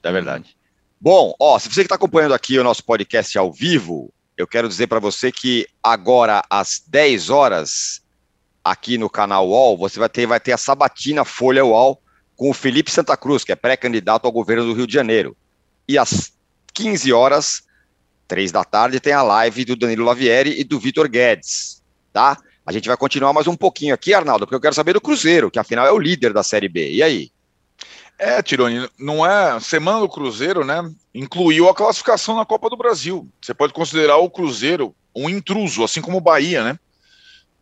[0.03, 0.57] É verdade.
[1.01, 4.69] Bom, ó, se você que está acompanhando aqui o nosso podcast ao vivo, eu quero
[4.69, 8.03] dizer para você que agora às 10 horas,
[8.65, 12.01] aqui no canal UOL, você vai ter, vai ter a sabatina Folha UOL
[12.37, 15.37] com o Felipe Santa Cruz, que é pré-candidato ao governo do Rio de Janeiro.
[15.87, 16.33] E às
[16.73, 17.63] 15 horas,
[18.27, 22.39] 3 da tarde, tem a live do Danilo Lavieri e do Vitor Guedes, tá?
[22.67, 25.51] A gente vai continuar mais um pouquinho aqui, Arnaldo, porque eu quero saber do Cruzeiro,
[25.51, 26.93] que afinal é o líder da Série B.
[26.93, 27.31] E aí?
[28.19, 29.61] É, Tironi, não é.
[29.61, 30.91] Semana do Cruzeiro, né?
[31.15, 33.29] Incluiu a classificação na Copa do Brasil.
[33.43, 36.79] Você pode considerar o Cruzeiro um intruso, assim como o Bahia, né?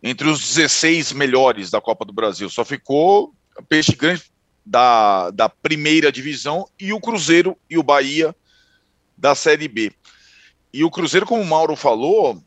[0.00, 2.48] Entre os 16 melhores da Copa do Brasil.
[2.48, 3.34] Só ficou
[3.68, 4.22] peixe grande
[4.64, 8.34] da, da primeira divisão e o Cruzeiro e o Bahia
[9.16, 9.92] da Série B.
[10.72, 12.40] E o Cruzeiro, como o Mauro falou,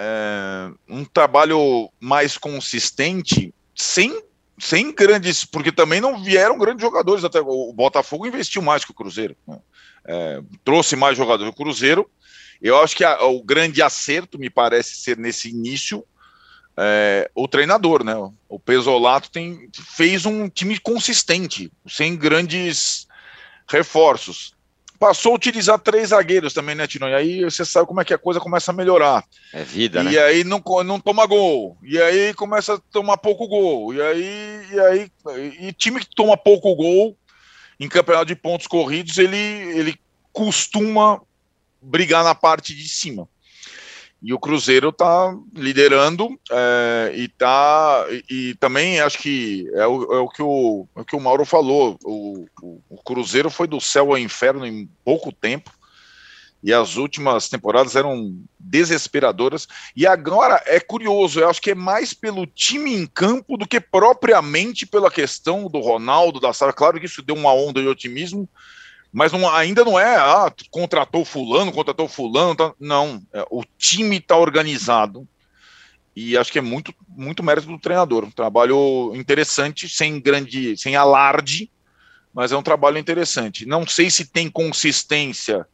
[0.00, 4.22] é, um trabalho mais consistente, sem,
[4.56, 7.24] sem grandes, porque também não vieram grandes jogadores.
[7.24, 9.58] Até o Botafogo investiu mais que o Cruzeiro, né?
[10.06, 11.52] é, trouxe mais jogadores.
[11.52, 12.08] O Cruzeiro,
[12.62, 16.04] eu acho que a, o grande acerto me parece ser nesse início.
[16.76, 18.14] É, o treinador, né?
[18.48, 23.08] O Pesolato tem, fez um time consistente, sem grandes
[23.68, 24.56] reforços
[24.98, 27.08] passou a utilizar três zagueiros também, né, Tino?
[27.08, 29.24] E aí você sabe como é que a coisa começa a melhorar.
[29.52, 30.12] É vida, e né?
[30.12, 31.78] E aí não, não toma gol.
[31.82, 33.94] E aí começa a tomar pouco gol.
[33.94, 35.10] E aí, e aí
[35.60, 37.16] e time que toma pouco gol
[37.78, 39.96] em campeonato de pontos corridos, ele, ele
[40.32, 41.20] costuma
[41.80, 43.28] brigar na parte de cima.
[44.20, 50.12] E o Cruzeiro está liderando é, e tá e, e, também acho que é o,
[50.12, 51.96] é o, que o, é o que o Mauro falou.
[52.04, 55.70] O, o, o, Cruzeiro foi do céu ao inferno em pouco tempo
[56.60, 59.68] e as últimas temporadas eram desesperadoras.
[59.94, 63.80] E agora é curioso, eu acho que é mais pelo time em campo do que
[63.80, 66.72] propriamente pela questão do Ronaldo da Sara.
[66.72, 68.48] Claro que isso deu uma onda de otimismo,
[69.12, 74.16] mas não, ainda não é, ah, contratou fulano, contratou fulano, tá, não, é, o time
[74.18, 75.26] está organizado
[76.14, 80.96] e acho que é muito, muito mérito do treinador, um trabalho interessante, sem grande, sem
[80.96, 81.70] alarde,
[82.34, 83.64] mas é um trabalho interessante.
[83.64, 85.66] Não sei se tem consistência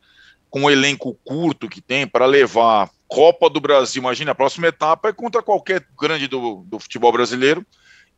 [0.51, 5.09] com o elenco curto que tem para levar Copa do Brasil, imagina, a próxima etapa
[5.09, 7.65] é contra qualquer grande do, do futebol brasileiro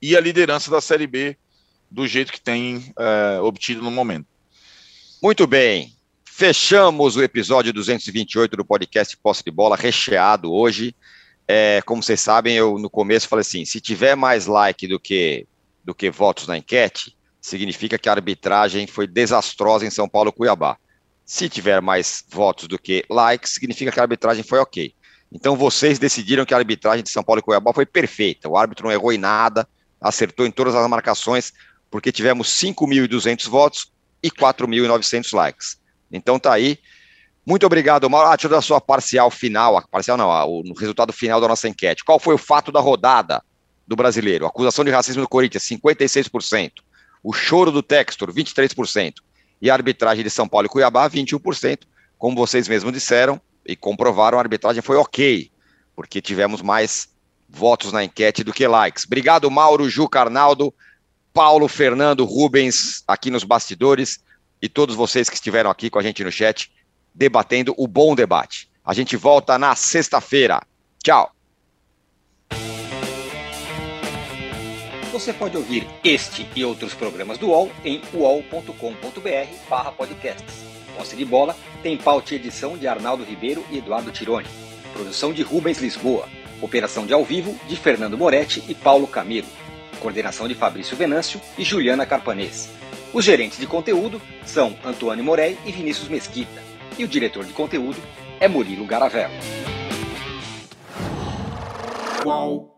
[0.01, 1.37] e a liderança da Série B
[1.91, 4.27] do jeito que tem é, obtido no momento.
[5.23, 5.95] Muito bem.
[6.27, 10.95] Fechamos o episódio 228 do podcast Posse de Bola, recheado hoje.
[11.49, 15.47] É, como vocês sabem, eu no começo falei assim: se tiver mais like do que,
[15.83, 20.33] do que votos na enquete, significa que a arbitragem foi desastrosa em São Paulo e
[20.33, 20.77] Cuiabá.
[21.25, 24.95] Se tiver mais votos do que likes, significa que a arbitragem foi ok.
[25.33, 28.51] Então vocês decidiram que a arbitragem de São Paulo e Cuiabá foi perfeita.
[28.51, 29.67] O árbitro não errou em nada,
[29.99, 31.55] acertou em todas as marcações,
[31.91, 33.96] porque tivemos 5.200 votos
[34.27, 35.79] e 4.900 likes.
[36.11, 36.79] Então tá aí.
[37.45, 38.29] Muito obrigado, Mauro.
[38.29, 41.47] Ah, deixa eu dar a sua parcial final, a parcial não, o resultado final da
[41.47, 42.05] nossa enquete.
[42.05, 43.41] Qual foi o fato da rodada
[43.87, 44.47] do brasileiro?
[44.47, 46.73] Acusação de racismo do Corinthians, 56%.
[47.23, 49.15] O choro do Textor, 23%.
[49.63, 51.83] E a arbitragem de São Paulo e Cuiabá, 21%.
[52.19, 55.51] Como vocês mesmos disseram e comprovaram, a arbitragem foi ok,
[55.95, 57.09] porque tivemos mais
[57.49, 59.05] votos na enquete do que likes.
[59.05, 60.75] Obrigado, Mauro, Ju, Carnaldo.
[61.37, 64.21] Paulo, Fernando, Rubens, aqui nos bastidores,
[64.63, 66.73] e todos vocês que estiveram aqui com a gente no chat,
[67.15, 68.71] debatendo o bom debate.
[68.83, 70.63] A gente volta na sexta-feira.
[71.05, 71.31] Tchau.
[75.13, 80.65] Você pode ouvir este e outros programas do UOL em uol.com.br podcasts.
[80.97, 84.49] Posse de bola tem pauta e edição de Arnaldo Ribeiro e Eduardo Tironi.
[84.95, 86.31] Produção de Rubens Lisboa.
[86.63, 89.66] Operação de ao vivo de Fernando Moretti e Paulo Camilo
[89.97, 92.71] Coordenação de Fabrício Venâncio e Juliana Carpanês.
[93.13, 96.63] Os gerentes de conteúdo são Antônio Morei e Vinícius Mesquita.
[96.99, 97.99] E o diretor de conteúdo
[98.39, 99.35] é Murilo Garavello.
[102.23, 102.76] Qual?